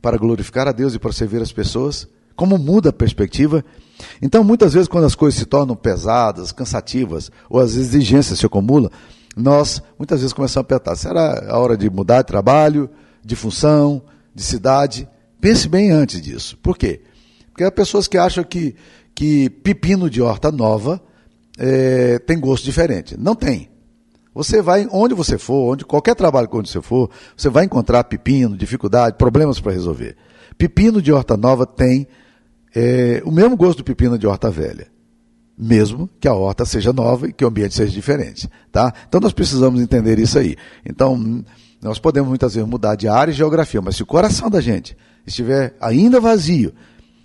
para 0.00 0.16
glorificar 0.16 0.68
a 0.68 0.72
Deus 0.72 0.94
e 0.94 0.98
para 0.98 1.12
servir 1.12 1.42
as 1.42 1.50
pessoas? 1.50 2.06
Como 2.36 2.56
muda 2.56 2.90
a 2.90 2.92
perspectiva? 2.92 3.64
Então, 4.22 4.44
muitas 4.44 4.72
vezes, 4.72 4.86
quando 4.86 5.04
as 5.04 5.16
coisas 5.16 5.40
se 5.40 5.46
tornam 5.46 5.74
pesadas, 5.74 6.52
cansativas, 6.52 7.32
ou 7.50 7.58
as 7.58 7.74
exigências 7.74 8.38
se 8.38 8.46
acumulam, 8.46 8.90
nós 9.36 9.82
muitas 9.98 10.20
vezes 10.20 10.32
começamos 10.32 10.70
a 10.70 10.78
pensar: 10.78 10.94
será 10.94 11.50
a 11.50 11.58
hora 11.58 11.76
de 11.76 11.90
mudar 11.90 12.22
de 12.22 12.28
trabalho, 12.28 12.88
de 13.24 13.34
função, 13.34 14.02
de 14.32 14.44
cidade? 14.44 15.08
Pense 15.40 15.68
bem 15.68 15.90
antes 15.90 16.20
disso. 16.20 16.56
Por 16.62 16.78
quê? 16.78 17.00
Porque 17.50 17.64
há 17.64 17.72
pessoas 17.72 18.06
que 18.06 18.16
acham 18.16 18.44
que 18.44 18.76
que 19.18 19.50
pepino 19.50 20.08
de 20.08 20.22
horta 20.22 20.52
nova 20.52 21.02
é, 21.58 22.20
tem 22.20 22.38
gosto 22.38 22.62
diferente. 22.62 23.16
Não 23.18 23.34
tem. 23.34 23.68
Você 24.32 24.62
vai, 24.62 24.86
onde 24.92 25.12
você 25.12 25.36
for, 25.36 25.72
onde 25.72 25.84
qualquer 25.84 26.14
trabalho 26.14 26.48
onde 26.52 26.70
você 26.70 26.80
for, 26.80 27.10
você 27.36 27.48
vai 27.48 27.64
encontrar 27.64 28.04
pepino, 28.04 28.56
dificuldade, 28.56 29.16
problemas 29.18 29.58
para 29.58 29.72
resolver. 29.72 30.16
Pepino 30.56 31.02
de 31.02 31.12
horta 31.12 31.36
nova 31.36 31.66
tem 31.66 32.06
é, 32.72 33.20
o 33.24 33.32
mesmo 33.32 33.56
gosto 33.56 33.78
do 33.78 33.84
pepino 33.84 34.16
de 34.16 34.24
horta 34.24 34.52
velha. 34.52 34.86
Mesmo 35.58 36.08
que 36.20 36.28
a 36.28 36.34
horta 36.34 36.64
seja 36.64 36.92
nova 36.92 37.26
e 37.26 37.32
que 37.32 37.44
o 37.44 37.48
ambiente 37.48 37.74
seja 37.74 37.90
diferente. 37.90 38.48
Tá? 38.70 38.94
Então 39.08 39.20
nós 39.20 39.32
precisamos 39.32 39.80
entender 39.80 40.20
isso 40.20 40.38
aí. 40.38 40.54
Então, 40.86 41.42
nós 41.82 41.98
podemos 41.98 42.28
muitas 42.28 42.54
vezes 42.54 42.70
mudar 42.70 42.94
de 42.94 43.08
área 43.08 43.32
e 43.32 43.34
geografia, 43.34 43.82
mas 43.82 43.96
se 43.96 44.02
o 44.04 44.06
coração 44.06 44.48
da 44.48 44.60
gente 44.60 44.96
estiver 45.26 45.76
ainda 45.80 46.20
vazio, 46.20 46.72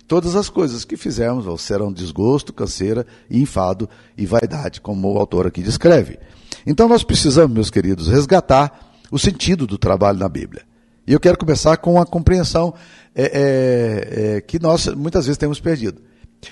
Todas 0.06 0.36
as 0.36 0.50
coisas 0.50 0.84
que 0.84 0.96
fizermos 0.96 1.62
serão 1.62 1.92
desgosto, 1.92 2.52
canseira, 2.52 3.06
enfado 3.30 3.88
e 4.16 4.26
vaidade, 4.26 4.80
como 4.80 5.12
o 5.12 5.18
autor 5.18 5.46
aqui 5.46 5.62
descreve. 5.62 6.18
Então 6.66 6.88
nós 6.88 7.02
precisamos, 7.02 7.54
meus 7.54 7.70
queridos, 7.70 8.08
resgatar 8.08 8.92
o 9.10 9.18
sentido 9.18 9.66
do 9.66 9.78
trabalho 9.78 10.18
na 10.18 10.28
Bíblia. 10.28 10.62
E 11.06 11.12
eu 11.12 11.20
quero 11.20 11.38
começar 11.38 11.76
com 11.76 12.00
a 12.00 12.06
compreensão 12.06 12.74
é, 13.14 13.24
é, 13.24 14.36
é, 14.36 14.40
que 14.40 14.58
nós 14.58 14.86
muitas 14.88 15.26
vezes 15.26 15.38
temos 15.38 15.60
perdido, 15.60 16.02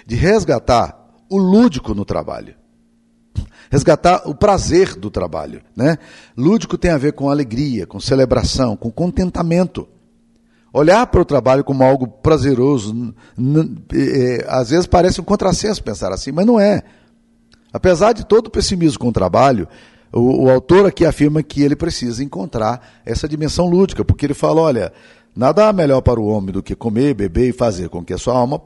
de 0.07 0.15
resgatar 0.15 1.03
o 1.29 1.39
lúdico 1.39 1.95
no 1.95 2.05
trabalho. 2.05 2.55
Resgatar 3.71 4.29
o 4.29 4.35
prazer 4.35 4.97
do 4.97 5.11
trabalho. 5.11 5.63
Né? 5.75 5.97
Lúdico 6.37 6.77
tem 6.77 6.91
a 6.91 6.99
ver 6.99 7.15
com 7.15 7.31
alegria, 7.31 7.87
com 7.87 7.99
celebração, 7.99 8.77
com 8.77 8.91
contentamento. 8.91 9.89
Olhar 10.73 11.07
para 11.07 11.21
o 11.21 11.25
trabalho 11.25 11.63
como 11.63 11.85
algo 11.85 12.09
prazeroso, 12.09 13.15
às 14.49 14.71
vezes 14.71 14.87
parece 14.87 15.21
um 15.21 15.25
contrassenso 15.25 15.83
pensar 15.83 16.13
assim, 16.13 16.33
mas 16.33 16.47
não 16.47 16.59
é. 16.59 16.83
Apesar 17.73 18.13
de 18.13 18.25
todo 18.25 18.47
o 18.47 18.51
pessimismo 18.51 18.99
com 18.99 19.09
o 19.09 19.13
trabalho, 19.13 19.69
o, 20.13 20.45
o, 20.45 20.51
autor 20.51 20.87
aqui 20.87 21.05
afirma 21.05 21.43
que 21.43 21.63
ele 21.63 21.77
precisa 21.77 22.25
encontrar 22.25 23.01
essa 23.05 23.29
dimensão 23.29 23.67
lúdica, 23.67 24.05
porque 24.05 24.27
ele 24.27 24.35
fala: 24.35 24.61
olha, 24.61 24.93
nada 25.35 25.69
há 25.69 25.73
melhor 25.73 26.01
para 26.01 26.21
o 26.21 26.27
homem 26.27 26.53
do 26.53 26.63
que 26.63 26.75
comer, 26.75 27.15
beber 27.15 27.49
e 27.49 27.53
fazer 27.53 27.89
com 27.89 28.05
que 28.05 28.13
a 28.13 28.19
sua 28.19 28.35
alma 28.35 28.61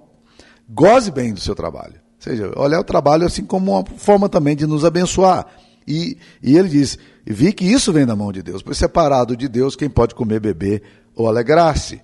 goze 0.68 1.10
bem 1.10 1.32
do 1.32 1.40
seu 1.40 1.54
trabalho. 1.54 1.94
Ou 1.94 2.20
seja, 2.20 2.52
olhar 2.56 2.80
o 2.80 2.84
trabalho 2.84 3.26
assim 3.26 3.44
como 3.44 3.72
uma 3.72 3.84
forma 3.96 4.28
também 4.28 4.56
de 4.56 4.66
nos 4.66 4.84
abençoar. 4.84 5.46
E, 5.86 6.18
e 6.42 6.56
ele 6.56 6.68
diz: 6.68 6.98
vi 7.24 7.52
que 7.52 7.64
isso 7.64 7.92
vem 7.92 8.06
da 8.06 8.16
mão 8.16 8.32
de 8.32 8.42
Deus, 8.42 8.62
pois 8.62 8.76
separado 8.76 9.36
de 9.36 9.48
Deus, 9.48 9.76
quem 9.76 9.88
pode 9.88 10.14
comer, 10.14 10.40
beber 10.40 10.82
ou 11.16 11.26
alegrar-se. 11.26 12.00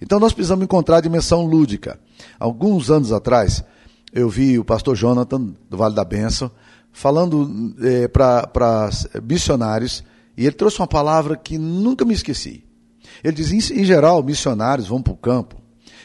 Então 0.00 0.18
nós 0.18 0.32
precisamos 0.32 0.64
encontrar 0.64 0.98
a 0.98 1.00
dimensão 1.02 1.44
lúdica. 1.44 1.98
Alguns 2.38 2.90
anos 2.90 3.12
atrás, 3.12 3.62
eu 4.12 4.30
vi 4.30 4.58
o 4.58 4.64
pastor 4.64 4.96
Jonathan, 4.96 5.54
do 5.68 5.76
Vale 5.76 5.94
da 5.94 6.04
Benção, 6.04 6.50
falando 6.92 7.74
é, 7.82 8.08
para 8.08 8.88
missionários, 9.22 10.02
e 10.36 10.46
ele 10.46 10.54
trouxe 10.54 10.78
uma 10.78 10.86
palavra 10.86 11.36
que 11.36 11.58
nunca 11.58 12.04
me 12.04 12.14
esqueci. 12.14 12.64
Ele 13.22 13.34
diz: 13.34 13.70
em, 13.70 13.84
geral, 13.84 14.22
missionários 14.22 14.88
vão 14.88 15.02
para 15.02 15.12
o 15.12 15.16
campo, 15.16 15.60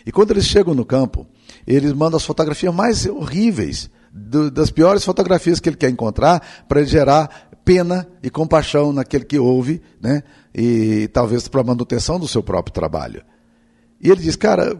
e 0.05 0.11
quando 0.11 0.31
eles 0.31 0.45
chegam 0.45 0.73
no 0.73 0.83
campo, 0.83 1.25
eles 1.65 1.93
mandam 1.93 2.17
as 2.17 2.25
fotografias 2.25 2.73
mais 2.73 3.05
horríveis, 3.05 3.89
do, 4.11 4.49
das 4.49 4.71
piores 4.71 5.03
fotografias 5.03 5.59
que 5.59 5.69
ele 5.69 5.77
quer 5.77 5.89
encontrar, 5.89 6.65
para 6.67 6.83
gerar 6.83 7.49
pena 7.65 8.07
e 8.21 8.29
compaixão 8.29 8.93
naquele 8.93 9.25
que 9.25 9.39
ouve, 9.39 9.81
né? 9.99 10.23
E 10.57 11.09
talvez 11.09 11.49
para 11.49 11.59
a 11.59 11.65
manutenção 11.65 12.17
do 12.17 12.27
seu 12.27 12.41
próprio 12.41 12.73
trabalho. 12.73 13.21
E 13.99 14.09
ele 14.09 14.21
diz, 14.21 14.37
cara, 14.37 14.79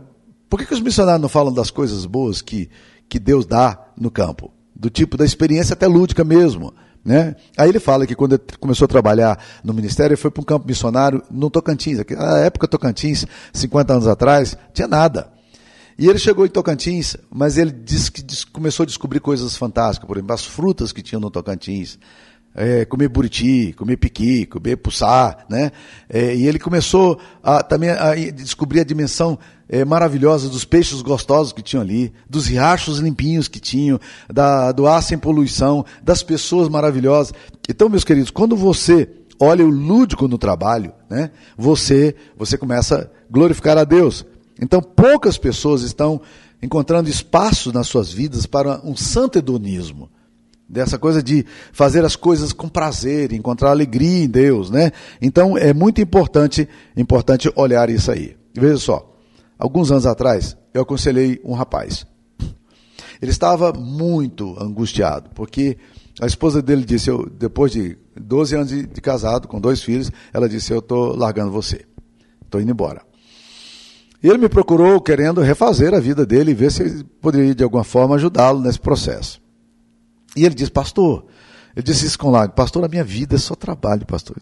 por 0.49 0.57
que, 0.57 0.65
que 0.65 0.73
os 0.73 0.79
missionários 0.79 1.21
não 1.21 1.27
falam 1.27 1.53
das 1.53 1.69
coisas 1.69 2.05
boas 2.05 2.41
que, 2.41 2.69
que 3.09 3.19
Deus 3.19 3.45
dá 3.45 3.87
no 3.97 4.09
campo? 4.09 4.53
Do 4.73 4.89
tipo 4.89 5.17
da 5.17 5.25
experiência 5.25 5.73
até 5.73 5.85
lúdica 5.85 6.23
mesmo. 6.23 6.73
Né? 7.03 7.35
Aí 7.57 7.69
ele 7.69 7.79
fala 7.79 8.07
que 8.07 8.15
quando 8.15 8.33
ele 8.33 8.43
começou 8.59 8.85
a 8.85 8.87
trabalhar 8.87 9.37
no 9.63 9.73
ministério, 9.73 10.13
ele 10.13 10.21
foi 10.21 10.31
para 10.31 10.41
um 10.41 10.45
campo 10.45 10.65
missionário 10.65 11.21
no 11.29 11.49
Tocantins. 11.49 11.99
Na 12.09 12.39
época 12.39 12.67
Tocantins, 12.67 13.25
50 13.53 13.93
anos 13.93 14.07
atrás, 14.07 14.57
tinha 14.73 14.87
nada. 14.87 15.29
E 15.99 16.07
ele 16.09 16.19
chegou 16.19 16.45
em 16.45 16.49
Tocantins, 16.49 17.17
mas 17.29 17.57
ele 17.57 17.71
disse 17.71 18.11
que 18.11 18.23
começou 18.51 18.83
a 18.83 18.87
descobrir 18.87 19.19
coisas 19.19 19.55
fantásticas, 19.55 20.07
por 20.07 20.17
exemplo, 20.17 20.33
as 20.33 20.45
frutas 20.45 20.91
que 20.91 21.01
tinham 21.01 21.21
no 21.21 21.29
Tocantins, 21.29 21.97
é, 22.55 22.85
comer 22.85 23.09
buriti, 23.09 23.73
comer 23.77 23.97
piqui, 23.97 24.45
comer 24.45 24.77
puçá, 24.77 25.45
né? 25.49 25.71
É, 26.09 26.33
e 26.33 26.47
ele 26.47 26.57
começou 26.57 27.19
a, 27.43 27.61
também 27.61 27.89
a 27.89 28.15
descobrir 28.31 28.79
a 28.79 28.85
dimensão 28.85 29.37
é, 29.67 29.83
maravilhosa 29.83 30.47
dos 30.47 30.63
peixes 30.63 31.01
gostosos 31.01 31.51
que 31.51 31.61
tinham 31.61 31.83
ali, 31.83 32.13
dos 32.29 32.47
riachos 32.47 32.99
limpinhos 32.99 33.49
que 33.49 33.59
tinham, 33.59 33.99
da, 34.31 34.71
do 34.71 34.87
ar 34.87 35.03
sem 35.03 35.17
poluição, 35.17 35.85
das 36.01 36.23
pessoas 36.23 36.69
maravilhosas. 36.69 37.33
Então, 37.67 37.89
meus 37.89 38.05
queridos, 38.05 38.31
quando 38.31 38.55
você 38.55 39.09
olha 39.37 39.65
o 39.65 39.69
lúdico 39.69 40.27
no 40.29 40.37
trabalho, 40.37 40.93
né? 41.09 41.31
Você, 41.57 42.15
você 42.37 42.57
começa 42.57 43.01
a 43.01 43.07
glorificar 43.29 43.77
a 43.77 43.83
Deus. 43.83 44.25
Então, 44.61 44.81
poucas 44.81 45.37
pessoas 45.37 45.81
estão 45.81 46.21
encontrando 46.61 47.09
espaço 47.09 47.73
nas 47.73 47.87
suas 47.87 48.13
vidas 48.13 48.45
para 48.45 48.79
um 48.81 48.95
santo 48.95 49.37
hedonismo 49.37 50.09
dessa 50.67 50.97
coisa 50.97 51.21
de 51.21 51.45
fazer 51.71 52.03
as 52.03 52.15
coisas 52.15 52.51
com 52.51 52.67
prazer, 52.67 53.31
encontrar 53.31 53.69
alegria 53.69 54.23
em 54.23 54.27
Deus, 54.27 54.69
né? 54.69 54.91
Então 55.21 55.57
é 55.57 55.73
muito 55.73 56.01
importante, 56.01 56.67
importante 56.97 57.51
olhar 57.55 57.89
isso 57.89 58.11
aí. 58.11 58.35
Veja 58.53 58.77
só, 58.77 59.15
alguns 59.57 59.91
anos 59.91 60.05
atrás 60.05 60.57
eu 60.73 60.81
aconselhei 60.81 61.39
um 61.43 61.53
rapaz. 61.53 62.05
Ele 63.21 63.31
estava 63.31 63.71
muito 63.71 64.55
angustiado, 64.61 65.29
porque 65.33 65.77
a 66.19 66.25
esposa 66.25 66.61
dele 66.61 66.83
disse, 66.83 67.09
eu, 67.09 67.29
depois 67.29 67.71
de 67.71 67.97
12 68.19 68.55
anos 68.55 68.69
de, 68.69 68.85
de 68.85 69.01
casado, 69.01 69.47
com 69.47 69.59
dois 69.59 69.81
filhos, 69.81 70.11
ela 70.33 70.49
disse, 70.49 70.73
eu 70.73 70.79
estou 70.79 71.15
largando 71.15 71.51
você, 71.51 71.85
estou 72.43 72.59
indo 72.59 72.71
embora. 72.71 73.01
E 74.21 74.27
ele 74.27 74.37
me 74.37 74.49
procurou 74.49 74.99
querendo 74.99 75.41
refazer 75.41 75.93
a 75.93 75.99
vida 75.99 76.25
dele 76.25 76.51
e 76.51 76.55
ver 76.55 76.71
se 76.71 77.03
poderia 77.21 77.53
de 77.53 77.63
alguma 77.63 77.83
forma 77.83 78.15
ajudá-lo 78.15 78.59
nesse 78.59 78.79
processo. 78.79 79.44
E 80.35 80.45
ele 80.45 80.55
diz, 80.55 80.69
pastor, 80.69 81.25
ele 81.75 81.83
disse 81.83 82.05
isso 82.05 82.17
com 82.17 82.29
lágrimas, 82.29 82.55
pastor, 82.55 82.83
a 82.85 82.87
minha 82.87 83.03
vida 83.03 83.35
é 83.35 83.37
só 83.37 83.55
trabalho, 83.55 84.05
pastor. 84.05 84.37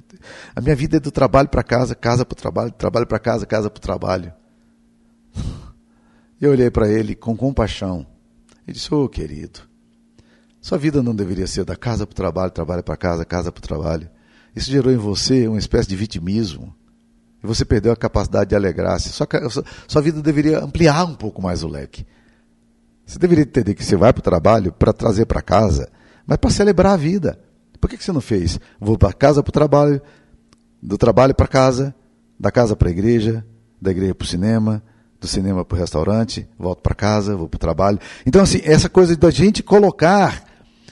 A 0.56 0.62
minha 0.62 0.76
vida 0.76 0.98
é 0.98 1.00
do 1.00 1.12
trabalho 1.12 1.50
para 1.50 1.64
casa, 1.64 1.96
casa 1.96 2.26
para 2.26 2.34
o 2.34 2.36
trabalho, 2.36 2.72
trabalho 2.72 3.08
para 3.08 3.20
casa, 3.20 3.46
casa 3.46 3.70
para 3.70 3.80
o 3.80 3.82
trabalho. 3.82 4.34
Eu 6.40 6.52
olhei 6.52 6.70
para 6.70 6.90
ele 6.90 7.16
com 7.16 7.36
compaixão. 7.36 8.06
Ele 8.68 8.76
disse, 8.76 8.94
ô 8.94 9.04
oh, 9.04 9.10
querido, 9.10 9.62
sua 10.62 10.78
vida 10.78 11.02
não 11.02 11.16
deveria 11.16 11.48
ser 11.48 11.66
da 11.66 11.76
casa 11.76 12.06
para 12.06 12.14
o 12.14 12.16
trabalho, 12.16 12.52
trabalho 12.52 12.84
para 12.84 12.96
casa, 12.96 13.26
casa 13.26 13.52
para 13.52 13.60
o 13.60 13.62
trabalho. 13.62 14.10
Isso 14.56 14.70
gerou 14.70 14.94
em 14.94 14.98
você 14.98 15.48
uma 15.48 15.58
espécie 15.58 15.90
de 15.90 15.96
vitimismo. 15.96 16.74
E 17.44 17.48
você 17.48 17.66
perdeu 17.66 17.92
a 17.92 17.98
capacidade 17.98 18.52
de 18.52 18.56
alegrar-se. 18.56 19.10
Sua, 19.10 19.28
sua 19.88 20.02
vida 20.02 20.22
deveria 20.22 20.60
ampliar 20.60 21.04
um 21.06 21.16
pouco 21.16 21.42
mais 21.42 21.64
o 21.64 21.68
leque. 21.68 22.06
Você 23.06 23.20
deveria 23.20 23.44
entender 23.44 23.74
que 23.74 23.84
você 23.84 23.96
vai 23.96 24.14
para 24.14 24.22
o 24.22 24.24
trabalho 24.24 24.72
para 24.72 24.94
trazer 24.94 25.26
para 25.26 25.42
casa, 25.42 25.90
mas 26.26 26.38
para 26.38 26.50
celebrar 26.50 26.94
a 26.94 26.98
vida. 26.98 27.40
Por 27.80 27.90
que, 27.90 27.98
que 27.98 28.04
você 28.04 28.12
não 28.12 28.22
fez? 28.22 28.60
Vou 28.80 28.98
para 28.98 29.12
casa 29.12 29.44
para 29.44 29.50
o 29.50 29.54
trabalho, 29.54 30.02
do 30.82 30.98
trabalho 30.98 31.36
para 31.36 31.48
casa, 31.48 31.94
da 32.40 32.52
casa 32.52 32.76
para 32.76 32.88
a 32.88 32.92
igreja, 32.92 33.46
da 33.82 33.92
igreja 33.92 34.16
para 34.16 34.26
o 34.26 34.28
cinema, 34.28 34.84
do 35.20 35.28
cinema 35.28 35.66
para 35.66 35.76
o 35.76 35.80
restaurante, 35.80 36.48
volto 36.58 36.82
para 36.82 36.96
casa, 36.96 37.36
vou 37.36 37.50
para 37.50 37.58
o 37.58 37.60
trabalho. 37.60 38.00
Então, 38.26 38.42
assim, 38.42 38.62
essa 38.64 38.88
coisa 38.88 39.16
da 39.18 39.30
gente 39.30 39.62
colocar 39.62 40.46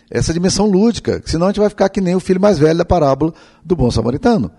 essa 0.10 0.34
dimensão 0.34 0.66
lúdica, 0.66 1.22
senão 1.26 1.48
a 1.48 1.50
gente 1.50 1.62
vai 1.62 1.70
ficar 1.70 1.88
que 1.88 2.02
nem 2.02 2.16
o 2.16 2.20
filho 2.20 2.42
mais 2.42 2.60
velho 2.60 2.78
da 2.78 2.86
parábola 2.86 3.34
do 3.64 3.76
bom 3.76 3.90
samaritano 3.90 4.52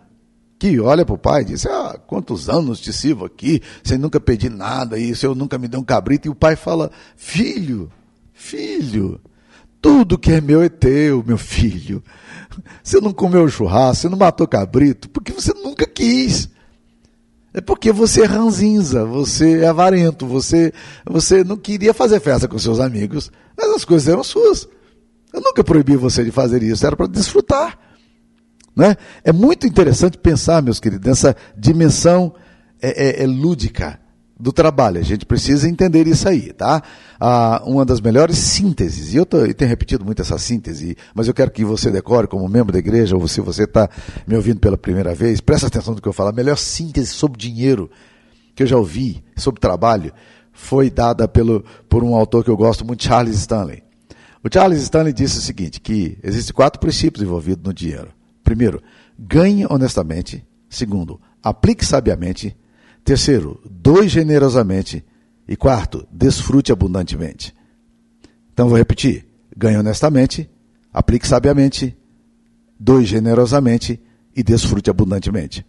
que 0.63 0.79
olha 0.79 1.05
para 1.05 1.17
o 1.17 1.19
pai 1.19 1.43
e 1.43 1.47
diz: 1.47 1.67
Ah, 1.67 1.99
quantos 2.07 2.49
anos 2.49 2.79
te 2.79 2.93
sirvo 2.93 3.25
aqui, 3.25 3.61
sem 3.83 3.99
nunca 3.99 4.21
pedir 4.21 4.49
nada, 4.49 4.97
e 4.97 5.11
o 5.11 5.17
senhor 5.17 5.35
nunca 5.35 5.59
me 5.59 5.67
deu 5.67 5.81
um 5.81 5.85
cabrito. 5.85 6.29
E 6.29 6.31
o 6.31 6.37
pai 6.37 6.55
fala: 6.55 6.93
Filho, 7.17 7.91
filho, 8.33 9.21
tudo 9.81 10.17
que 10.17 10.31
é 10.31 10.41
meu 10.41 10.63
é 10.63 10.69
teu, 10.69 11.25
meu 11.27 11.37
filho. 11.37 12.01
Você 12.81 13.01
não 13.01 13.13
comeu 13.13 13.49
churrasco, 13.49 14.03
você 14.03 14.09
não 14.09 14.17
matou 14.17 14.47
cabrito, 14.47 15.11
porque 15.11 15.33
você 15.33 15.53
nunca 15.53 15.85
quis. 15.85 16.49
É 17.53 17.61
porque 17.61 17.91
você 17.91 18.23
é 18.23 18.27
ranzinza, 18.27 19.05
você 19.05 19.63
é 19.63 19.67
avarento, 19.67 20.29
você, 20.29 20.73
você 21.05 21.43
não 21.43 21.57
queria 21.57 21.93
fazer 21.93 22.21
festa 22.21 22.47
com 22.47 22.57
seus 22.57 22.79
amigos, 22.79 23.33
mas 23.57 23.69
as 23.69 23.85
coisas 23.85 24.07
eram 24.07 24.23
suas. 24.23 24.69
Eu 25.35 25.41
nunca 25.41 25.65
proibi 25.65 25.97
você 25.97 26.23
de 26.23 26.31
fazer 26.31 26.63
isso, 26.63 26.87
era 26.87 26.95
para 26.95 27.09
desfrutar. 27.09 27.77
Né? 28.75 28.97
É 29.23 29.33
muito 29.33 29.67
interessante 29.67 30.17
pensar, 30.17 30.63
meus 30.63 30.81
queridos, 30.81 31.07
nessa 31.07 31.37
dimensão 31.57 32.35
é, 32.81 33.21
é, 33.21 33.25
é 33.25 33.27
lúdica 33.27 34.01
do 34.43 34.53
trabalho. 34.53 34.99
A 34.99 35.05
gente 35.05 35.25
precisa 35.25 35.69
entender 35.69 36.07
isso 36.09 36.29
aí, 36.29 36.53
tá? 36.53 36.83
Ah, 37.21 37.63
uma 37.65 37.85
das 37.85 38.01
melhores 38.01 38.37
sínteses, 38.39 39.15
e 39.15 39.17
eu, 39.17 39.25
tô, 39.25 39.39
eu, 39.39 39.55
tenho 39.55 39.69
repetido 39.69 40.05
muito 40.05 40.21
essa 40.21 40.37
síntese, 40.37 40.97
mas 41.15 41.29
eu 41.29 41.35
quero 41.35 41.53
que 41.53 41.65
você 41.65 41.93
decore 41.93 42.27
como 42.27 42.49
membro 42.49 42.73
da 42.73 42.79
igreja, 42.81 43.17
ou 43.17 43.29
se 43.29 43.41
você 43.41 43.63
está 43.65 43.89
me 44.27 44.35
ouvindo 44.35 44.59
pela 44.59 44.77
primeira 44.77 45.15
vez, 45.15 45.41
presta 45.41 45.69
atenção 45.69 45.95
no 45.95 46.01
que 46.01 46.09
eu 46.09 46.13
falo. 46.13 46.31
A 46.31 46.33
melhor 46.33 46.57
síntese 46.57 47.13
sobre 47.13 47.39
dinheiro 47.39 47.89
que 48.55 48.65
eu 48.65 48.67
já 48.67 48.77
ouvi, 48.77 49.23
sobre 49.37 49.61
trabalho, 49.61 50.13
foi 50.53 50.91
dada 50.91 51.29
pelo, 51.29 51.65
por 51.89 52.03
um 52.03 52.15
autor 52.15 52.43
que 52.43 52.51
eu 52.51 52.57
gosto 52.57 52.85
muito, 52.85 53.05
Charles 53.05 53.37
Stanley. 53.37 53.83
O 54.43 54.53
Charles 54.53 54.83
Stanley 54.83 55.13
disse 55.13 55.39
o 55.39 55.43
seguinte, 55.43 55.81
que 55.81 56.19
existem 56.21 56.53
quatro 56.53 56.81
princípios 56.81 57.23
envolvidos 57.23 57.65
no 57.65 57.73
dinheiro. 57.73 58.09
Primeiro, 58.53 58.83
ganhe 59.19 59.67
honestamente. 59.71 60.47
Segundo, 60.69 61.19
aplique 61.43 61.87
sabiamente. 61.87 62.55
Terceiro, 63.03 63.59
doe 63.65 64.07
generosamente. 64.09 65.03
E 65.49 65.57
quarto, 65.57 66.07
desfrute 66.13 66.71
abundantemente. 66.71 67.55
Então 68.53 68.69
vou 68.69 68.77
repetir: 68.77 69.27
ganhe 69.57 69.79
honestamente, 69.79 70.51
aplique 70.93 71.27
sabiamente, 71.27 71.97
doe 72.79 73.07
generosamente 73.07 73.99
e 74.37 74.43
desfrute 74.43 74.91
abundantemente. 74.91 75.65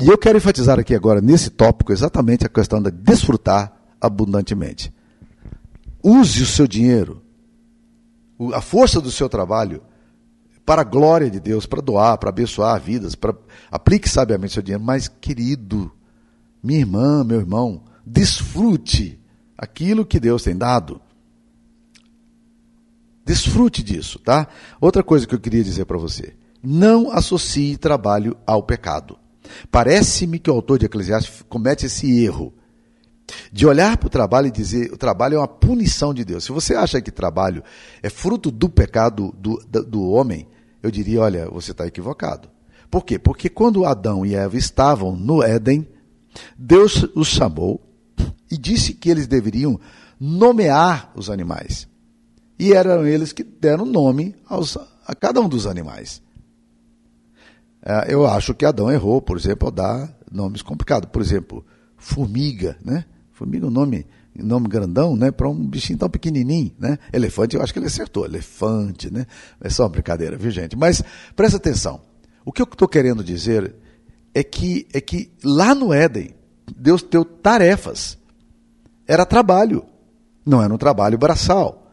E 0.00 0.08
eu 0.08 0.16
quero 0.16 0.38
enfatizar 0.38 0.78
aqui 0.80 0.94
agora, 0.94 1.20
nesse 1.20 1.50
tópico, 1.50 1.92
exatamente 1.92 2.46
a 2.46 2.48
questão 2.48 2.80
de 2.80 2.90
desfrutar 2.90 3.70
abundantemente. 4.00 4.90
Use 6.02 6.42
o 6.42 6.46
seu 6.46 6.66
dinheiro, 6.66 7.22
a 8.54 8.62
força 8.62 8.98
do 8.98 9.10
seu 9.10 9.28
trabalho 9.28 9.82
para 10.64 10.82
a 10.82 10.84
glória 10.84 11.30
de 11.30 11.38
Deus, 11.38 11.66
para 11.66 11.82
doar, 11.82 12.16
para 12.18 12.30
abençoar 12.30 12.80
vidas, 12.80 13.14
para 13.14 13.34
aplique 13.70 14.08
sabiamente 14.08 14.54
seu 14.54 14.62
dinheiro, 14.62 14.82
mas 14.82 15.08
querido, 15.08 15.92
minha 16.62 16.80
irmã, 16.80 17.22
meu 17.22 17.40
irmão, 17.40 17.82
desfrute 18.04 19.20
aquilo 19.56 20.06
que 20.06 20.18
Deus 20.18 20.42
tem 20.42 20.56
dado. 20.56 21.00
Desfrute 23.24 23.82
disso, 23.82 24.18
tá? 24.18 24.48
Outra 24.80 25.02
coisa 25.02 25.26
que 25.26 25.34
eu 25.34 25.40
queria 25.40 25.64
dizer 25.64 25.84
para 25.86 25.98
você: 25.98 26.34
não 26.62 27.10
associe 27.10 27.76
trabalho 27.76 28.36
ao 28.46 28.62
pecado. 28.62 29.18
Parece-me 29.70 30.38
que 30.38 30.50
o 30.50 30.54
autor 30.54 30.78
de 30.78 30.86
Eclesiastes 30.86 31.44
comete 31.48 31.86
esse 31.86 32.24
erro 32.24 32.52
de 33.52 33.66
olhar 33.66 33.96
para 33.96 34.06
o 34.06 34.10
trabalho 34.10 34.48
e 34.48 34.50
dizer 34.50 34.92
o 34.92 34.96
trabalho 34.96 35.36
é 35.36 35.38
uma 35.38 35.48
punição 35.48 36.12
de 36.12 36.24
Deus. 36.24 36.44
Se 36.44 36.52
você 36.52 36.74
acha 36.74 37.00
que 37.00 37.10
trabalho 37.10 37.62
é 38.02 38.10
fruto 38.10 38.50
do 38.50 38.68
pecado 38.68 39.34
do, 39.38 39.62
do, 39.66 39.84
do 39.84 40.10
homem, 40.10 40.46
eu 40.84 40.90
diria: 40.90 41.22
olha, 41.22 41.48
você 41.48 41.70
está 41.70 41.86
equivocado. 41.86 42.50
Por 42.90 43.04
quê? 43.06 43.18
Porque 43.18 43.48
quando 43.48 43.86
Adão 43.86 44.24
e 44.24 44.34
Eva 44.34 44.56
estavam 44.58 45.16
no 45.16 45.42
Éden, 45.42 45.88
Deus 46.58 47.08
os 47.14 47.28
chamou 47.28 47.80
e 48.50 48.58
disse 48.58 48.92
que 48.92 49.08
eles 49.08 49.26
deveriam 49.26 49.80
nomear 50.20 51.10
os 51.16 51.30
animais. 51.30 51.88
E 52.58 52.74
eram 52.74 53.06
eles 53.06 53.32
que 53.32 53.42
deram 53.42 53.86
nome 53.86 54.36
aos, 54.46 54.76
a 54.76 55.14
cada 55.14 55.40
um 55.40 55.48
dos 55.48 55.66
animais. 55.66 56.22
É, 57.82 58.12
eu 58.12 58.26
acho 58.26 58.54
que 58.54 58.66
Adão 58.66 58.92
errou, 58.92 59.22
por 59.22 59.38
exemplo, 59.38 59.68
ao 59.68 59.72
dar 59.72 60.14
nomes 60.30 60.60
complicados. 60.60 61.08
Por 61.10 61.22
exemplo, 61.22 61.64
formiga, 61.96 62.76
né? 62.84 63.06
Formiga 63.32 63.64
é 63.64 63.68
um 63.68 63.72
nome 63.72 64.06
nome 64.42 64.68
grandão, 64.68 65.16
né, 65.16 65.30
para 65.30 65.48
um 65.48 65.54
bichinho 65.54 65.98
tão 65.98 66.08
pequenininho, 66.08 66.72
né? 66.78 66.98
Elefante, 67.12 67.54
eu 67.54 67.62
acho 67.62 67.72
que 67.72 67.78
ele 67.78 67.86
acertou, 67.86 68.24
elefante, 68.24 69.12
né? 69.12 69.26
É 69.60 69.70
só 69.70 69.84
uma 69.84 69.90
brincadeira, 69.90 70.36
viu, 70.36 70.50
gente? 70.50 70.76
Mas 70.76 71.02
presta 71.36 71.56
atenção. 71.56 72.00
O 72.44 72.52
que 72.52 72.60
eu 72.60 72.66
estou 72.70 72.88
querendo 72.88 73.22
dizer 73.22 73.74
é 74.34 74.42
que 74.42 74.86
é 74.92 75.00
que 75.00 75.30
lá 75.42 75.74
no 75.74 75.92
Éden 75.92 76.34
Deus 76.76 77.02
deu 77.02 77.24
tarefas. 77.24 78.18
Era 79.06 79.26
trabalho. 79.26 79.84
Não 80.44 80.62
era 80.62 80.72
um 80.72 80.78
trabalho 80.78 81.16
braçal, 81.16 81.90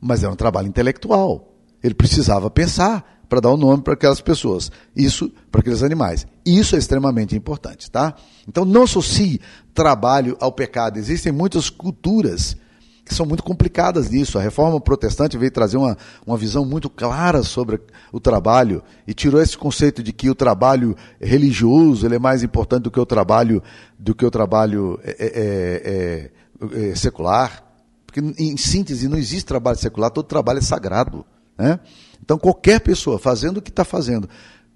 mas 0.00 0.22
era 0.22 0.32
um 0.32 0.36
trabalho 0.36 0.68
intelectual. 0.68 1.54
Ele 1.82 1.94
precisava 1.94 2.50
pensar, 2.50 3.19
para 3.30 3.40
dar 3.40 3.50
o 3.50 3.54
um 3.54 3.56
nome 3.56 3.80
para 3.80 3.94
aquelas 3.94 4.20
pessoas, 4.20 4.72
isso 4.94 5.30
para 5.52 5.60
aqueles 5.60 5.84
animais. 5.84 6.26
Isso 6.44 6.74
é 6.74 6.78
extremamente 6.80 7.36
importante, 7.36 7.88
tá? 7.88 8.12
Então 8.46 8.64
não 8.64 8.82
associe 8.82 9.40
trabalho 9.72 10.36
ao 10.40 10.50
pecado. 10.50 10.98
Existem 10.98 11.30
muitas 11.30 11.70
culturas 11.70 12.56
que 13.04 13.14
são 13.14 13.24
muito 13.24 13.44
complicadas 13.44 14.10
nisso. 14.10 14.36
A 14.36 14.42
reforma 14.42 14.80
protestante 14.80 15.38
veio 15.38 15.52
trazer 15.52 15.76
uma, 15.76 15.96
uma 16.26 16.36
visão 16.36 16.64
muito 16.64 16.90
clara 16.90 17.44
sobre 17.44 17.80
o 18.12 18.18
trabalho 18.18 18.82
e 19.06 19.14
tirou 19.14 19.40
esse 19.40 19.56
conceito 19.56 20.02
de 20.02 20.12
que 20.12 20.28
o 20.28 20.34
trabalho 20.34 20.96
religioso 21.20 22.04
ele 22.04 22.16
é 22.16 22.18
mais 22.18 22.42
importante 22.42 22.82
do 22.82 22.90
que 22.90 22.98
o 22.98 23.06
trabalho 23.06 23.62
do 23.96 24.12
que 24.12 24.26
o 24.26 24.30
trabalho 24.30 24.98
é, 25.04 25.10
é, 25.10 26.70
é, 26.74 26.80
é, 26.86 26.90
é 26.90 26.94
secular. 26.96 27.64
Porque, 28.04 28.20
em 28.42 28.56
síntese, 28.56 29.06
não 29.06 29.16
existe 29.16 29.46
trabalho 29.46 29.78
secular, 29.78 30.10
todo 30.10 30.26
trabalho 30.26 30.58
é 30.58 30.62
sagrado. 30.62 31.24
Né? 31.56 31.78
Então, 32.22 32.38
qualquer 32.38 32.80
pessoa 32.80 33.18
fazendo 33.18 33.58
o 33.58 33.62
que 33.62 33.70
está 33.70 33.84
fazendo, 33.84 34.28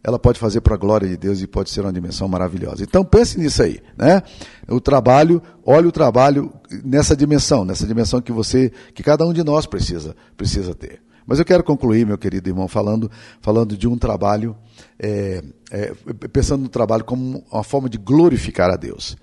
ela 0.02 0.18
pode 0.18 0.38
fazer 0.38 0.61
para 0.61 0.74
a 0.74 0.78
glória 0.78 1.09
de 1.09 1.16
Deus 1.16 1.40
e 1.40 1.46
pode 1.46 1.70
ser 1.70 1.80
uma 1.80 1.92
dimensão 1.92 2.28
maravilhosa. 2.28 2.83
Então, 2.83 3.02
pense 3.02 3.38
nisso 3.38 3.62
aí. 3.62 3.80
Né? 3.96 4.22
O 4.68 4.80
trabalho, 4.80 5.42
olhe 5.64 5.87
o 5.87 5.92
trabalho 5.92 6.52
nessa 6.85 7.16
dimensão, 7.16 7.64
nessa 7.64 7.87
dimensão 7.87 8.20
que 8.20 8.30
você, 8.30 8.70
que 8.94 9.02
cada 9.02 9.24
um 9.24 9.33
de 9.33 9.42
nós 9.42 9.64
precisa, 9.64 10.14
precisa 10.37 10.74
ter. 10.74 11.00
Mas 11.26 11.38
eu 11.38 11.44
quero 11.44 11.64
concluir, 11.64 12.07
meu 12.07 12.18
querido 12.18 12.50
irmão, 12.50 12.68
falando, 12.68 13.11
falando 13.40 13.76
de 13.78 13.88
um 13.88 13.96
trabalho, 13.96 14.54
é, 14.98 15.42
é, 15.70 15.94
pensando 16.30 16.62
no 16.62 16.68
trabalho 16.68 17.02
como 17.02 17.42
uma 17.50 17.64
forma 17.64 17.88
de 17.88 17.96
glorificar 17.96 18.70
a 18.70 18.76
Deus. 18.76 19.16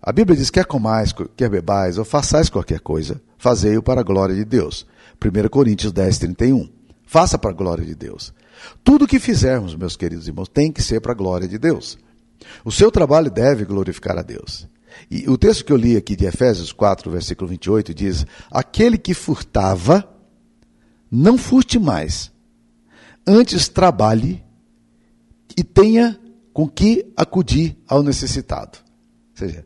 A 0.00 0.10
Bíblia 0.10 0.36
diz: 0.36 0.48
quer 0.48 0.64
comais, 0.64 1.12
quer 1.36 1.50
bebais, 1.50 1.98
ou 1.98 2.04
façais 2.04 2.48
qualquer 2.48 2.80
coisa, 2.80 3.20
fazei-o 3.36 3.82
para 3.82 4.00
a 4.00 4.04
glória 4.04 4.34
de 4.34 4.44
Deus. 4.44 4.86
1 5.22 5.48
Coríntios 5.48 5.92
10, 5.92 6.18
31. 6.18 6.77
Faça 7.08 7.38
para 7.38 7.50
a 7.50 7.54
glória 7.54 7.86
de 7.86 7.94
Deus. 7.94 8.34
Tudo 8.84 9.06
que 9.06 9.18
fizermos, 9.18 9.74
meus 9.74 9.96
queridos 9.96 10.28
irmãos, 10.28 10.46
tem 10.46 10.70
que 10.70 10.82
ser 10.82 11.00
para 11.00 11.12
a 11.12 11.14
glória 11.14 11.48
de 11.48 11.56
Deus. 11.56 11.96
O 12.62 12.70
seu 12.70 12.90
trabalho 12.90 13.30
deve 13.30 13.64
glorificar 13.64 14.18
a 14.18 14.22
Deus. 14.22 14.68
E 15.10 15.26
o 15.26 15.38
texto 15.38 15.64
que 15.64 15.72
eu 15.72 15.76
li 15.78 15.96
aqui 15.96 16.14
de 16.14 16.26
Efésios 16.26 16.70
4, 16.70 17.10
versículo 17.10 17.48
28 17.48 17.94
diz: 17.94 18.26
Aquele 18.50 18.98
que 18.98 19.14
furtava, 19.14 20.06
não 21.10 21.38
furte 21.38 21.78
mais. 21.78 22.30
Antes 23.26 23.68
trabalhe 23.68 24.44
e 25.56 25.64
tenha 25.64 26.20
com 26.52 26.68
que 26.68 27.10
acudir 27.16 27.78
ao 27.88 28.02
necessitado. 28.02 28.76
Ou 29.30 29.46
seja, 29.46 29.64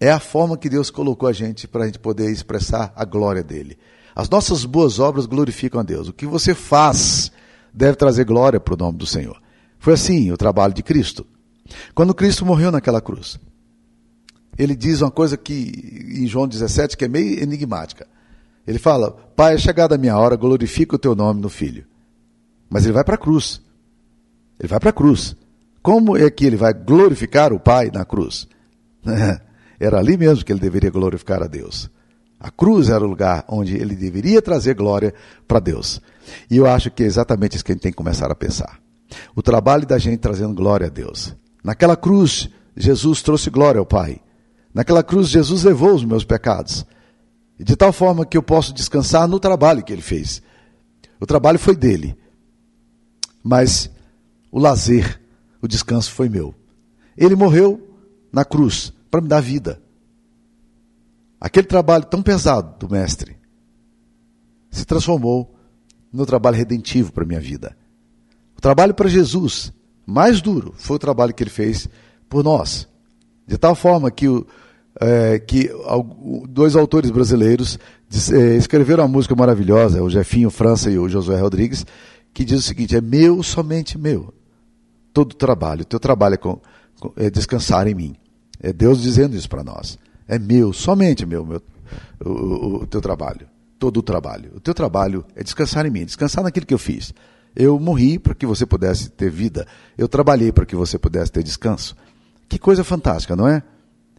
é 0.00 0.10
a 0.10 0.18
forma 0.18 0.58
que 0.58 0.68
Deus 0.68 0.90
colocou 0.90 1.28
a 1.28 1.32
gente 1.32 1.68
para 1.68 1.84
a 1.84 1.86
gente 1.86 2.00
poder 2.00 2.32
expressar 2.32 2.92
a 2.96 3.04
glória 3.04 3.44
dele. 3.44 3.78
As 4.14 4.28
nossas 4.28 4.64
boas 4.64 4.98
obras 4.98 5.26
glorificam 5.26 5.80
a 5.80 5.82
Deus. 5.82 6.08
O 6.08 6.12
que 6.12 6.26
você 6.26 6.54
faz 6.54 7.30
deve 7.72 7.96
trazer 7.96 8.24
glória 8.24 8.60
para 8.60 8.74
o 8.74 8.76
nome 8.76 8.98
do 8.98 9.06
Senhor. 9.06 9.40
Foi 9.78 9.94
assim 9.94 10.30
o 10.30 10.36
trabalho 10.36 10.74
de 10.74 10.82
Cristo. 10.82 11.26
Quando 11.94 12.14
Cristo 12.14 12.44
morreu 12.44 12.70
naquela 12.70 13.00
cruz, 13.00 13.38
ele 14.58 14.74
diz 14.74 15.00
uma 15.00 15.10
coisa 15.10 15.36
que 15.36 16.12
em 16.12 16.26
João 16.26 16.46
17 16.46 16.96
que 16.96 17.04
é 17.04 17.08
meio 17.08 17.42
enigmática. 17.42 18.06
Ele 18.66 18.78
fala: 18.78 19.12
Pai, 19.34 19.54
é 19.54 19.58
chegada 19.58 19.94
a 19.94 19.98
minha 19.98 20.16
hora, 20.18 20.36
glorifica 20.36 20.96
o 20.96 20.98
teu 20.98 21.14
nome 21.14 21.40
no 21.40 21.48
filho. 21.48 21.86
Mas 22.68 22.84
ele 22.84 22.92
vai 22.92 23.04
para 23.04 23.14
a 23.14 23.18
cruz. 23.18 23.60
Ele 24.58 24.68
vai 24.68 24.78
para 24.78 24.90
a 24.90 24.92
cruz. 24.92 25.34
Como 25.82 26.16
é 26.16 26.30
que 26.30 26.44
ele 26.44 26.56
vai 26.56 26.74
glorificar 26.74 27.52
o 27.52 27.60
Pai 27.60 27.90
na 27.92 28.04
cruz? 28.04 28.46
Era 29.80 29.98
ali 29.98 30.18
mesmo 30.18 30.44
que 30.44 30.52
ele 30.52 30.60
deveria 30.60 30.90
glorificar 30.90 31.42
a 31.42 31.46
Deus. 31.46 31.90
A 32.40 32.50
cruz 32.50 32.88
era 32.88 33.04
o 33.04 33.06
lugar 33.06 33.44
onde 33.46 33.76
ele 33.76 33.94
deveria 33.94 34.40
trazer 34.40 34.74
glória 34.74 35.12
para 35.46 35.60
Deus. 35.60 36.00
E 36.50 36.56
eu 36.56 36.66
acho 36.66 36.90
que 36.90 37.02
é 37.02 37.06
exatamente 37.06 37.56
isso 37.56 37.64
que 37.64 37.72
a 37.72 37.74
gente 37.74 37.82
tem 37.82 37.92
que 37.92 37.98
começar 37.98 38.32
a 38.32 38.34
pensar. 38.34 38.80
O 39.36 39.42
trabalho 39.42 39.86
da 39.86 39.98
gente 39.98 40.20
trazendo 40.20 40.54
glória 40.54 40.86
a 40.86 40.90
Deus. 40.90 41.36
Naquela 41.62 41.96
cruz, 41.96 42.48
Jesus 42.74 43.20
trouxe 43.20 43.50
glória 43.50 43.78
ao 43.78 43.84
Pai. 43.84 44.22
Naquela 44.72 45.02
cruz, 45.02 45.28
Jesus 45.28 45.64
levou 45.64 45.94
os 45.94 46.04
meus 46.04 46.24
pecados. 46.24 46.86
De 47.58 47.76
tal 47.76 47.92
forma 47.92 48.24
que 48.24 48.38
eu 48.38 48.42
posso 48.42 48.72
descansar 48.72 49.28
no 49.28 49.38
trabalho 49.38 49.84
que 49.84 49.92
ele 49.92 50.00
fez. 50.00 50.42
O 51.20 51.26
trabalho 51.26 51.58
foi 51.58 51.76
dele. 51.76 52.16
Mas 53.42 53.90
o 54.50 54.58
lazer, 54.58 55.20
o 55.60 55.68
descanso 55.68 56.10
foi 56.10 56.30
meu. 56.30 56.54
Ele 57.18 57.36
morreu 57.36 57.86
na 58.32 58.46
cruz 58.46 58.94
para 59.10 59.20
me 59.20 59.28
dar 59.28 59.42
vida. 59.42 59.82
Aquele 61.40 61.66
trabalho 61.66 62.04
tão 62.04 62.22
pesado 62.22 62.78
do 62.78 62.92
mestre 62.92 63.36
se 64.70 64.84
transformou 64.84 65.54
no 66.12 66.26
trabalho 66.26 66.56
redentivo 66.56 67.12
para 67.12 67.24
a 67.24 67.26
minha 67.26 67.40
vida. 67.40 67.76
O 68.56 68.60
trabalho 68.60 68.92
para 68.92 69.08
Jesus, 69.08 69.72
mais 70.06 70.42
duro, 70.42 70.74
foi 70.76 70.96
o 70.96 70.98
trabalho 70.98 71.32
que 71.32 71.42
ele 71.42 71.50
fez 71.50 71.88
por 72.28 72.44
nós. 72.44 72.86
De 73.46 73.56
tal 73.56 73.74
forma 73.74 74.10
que, 74.10 74.28
o, 74.28 74.46
é, 75.00 75.38
que 75.38 75.70
dois 76.48 76.76
autores 76.76 77.10
brasileiros 77.10 77.78
é, 78.32 78.56
escreveram 78.56 79.04
uma 79.04 79.08
música 79.08 79.34
maravilhosa, 79.34 80.02
o 80.02 80.10
Jefinho 80.10 80.50
França 80.50 80.90
e 80.90 80.98
o 80.98 81.08
Josué 81.08 81.40
Rodrigues, 81.40 81.86
que 82.34 82.44
diz 82.44 82.60
o 82.60 82.62
seguinte: 82.62 82.94
é 82.94 83.00
meu, 83.00 83.42
somente 83.42 83.96
meu. 83.96 84.34
Todo 85.12 85.34
trabalho, 85.34 85.84
teu 85.84 85.98
trabalho 85.98 86.34
é, 86.34 86.36
com, 86.36 86.60
é 87.16 87.30
descansar 87.30 87.88
em 87.88 87.94
mim. 87.94 88.14
É 88.62 88.72
Deus 88.72 89.00
dizendo 89.00 89.34
isso 89.34 89.48
para 89.48 89.64
nós. 89.64 89.98
É 90.30 90.38
meu, 90.38 90.72
somente 90.72 91.26
meu, 91.26 91.44
meu 91.44 91.60
o, 92.24 92.28
o, 92.28 92.82
o 92.82 92.86
teu 92.86 93.00
trabalho. 93.00 93.48
Todo 93.80 93.96
o 93.96 94.02
trabalho. 94.02 94.52
O 94.54 94.60
teu 94.60 94.72
trabalho 94.72 95.24
é 95.34 95.42
descansar 95.42 95.84
em 95.86 95.90
mim, 95.90 96.04
descansar 96.04 96.44
naquilo 96.44 96.64
que 96.64 96.72
eu 96.72 96.78
fiz. 96.78 97.12
Eu 97.56 97.80
morri 97.80 98.16
para 98.16 98.32
que 98.32 98.46
você 98.46 98.64
pudesse 98.64 99.10
ter 99.10 99.28
vida. 99.28 99.66
Eu 99.98 100.06
trabalhei 100.06 100.52
para 100.52 100.64
que 100.64 100.76
você 100.76 100.96
pudesse 100.96 101.32
ter 101.32 101.42
descanso. 101.42 101.96
Que 102.48 102.60
coisa 102.60 102.84
fantástica, 102.84 103.34
não 103.34 103.48
é? 103.48 103.60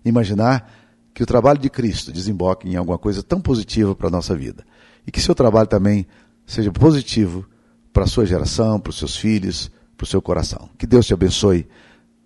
Imaginar 0.04 0.69
que 1.13 1.24
o 1.24 1.26
trabalho 1.26 1.60
de 1.60 1.69
Cristo 1.69 2.12
desemboque 2.12 2.67
em 2.67 2.76
alguma 2.76 2.97
coisa 2.97 3.24
tão 3.24 3.39
positiva 3.39 3.95
para 3.95 4.10
a 4.10 4.12
nossa 4.12 4.36
vida. 4.36 4.65
E 5.08 5.12
que 5.12 5.21
seu 5.21 5.34
trabalho 5.34 5.67
também 5.67 6.06
seja 6.45 6.74
positivo 6.74 7.45
para 7.93 8.04
a 8.04 8.08
sua 8.08 8.26
geração, 8.26 8.82
para 8.82 8.89
os 8.89 8.97
seus 8.97 9.15
filhos, 9.15 9.71
para 9.95 10.04
o 10.04 10.08
seu 10.08 10.21
coração. 10.21 10.69
Que 10.78 10.86
Deus 10.86 11.06
te 11.06 11.13
abençoe. 11.13 11.65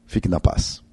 Fique 0.08 0.28
na 0.28 0.40
paz. 0.40 0.85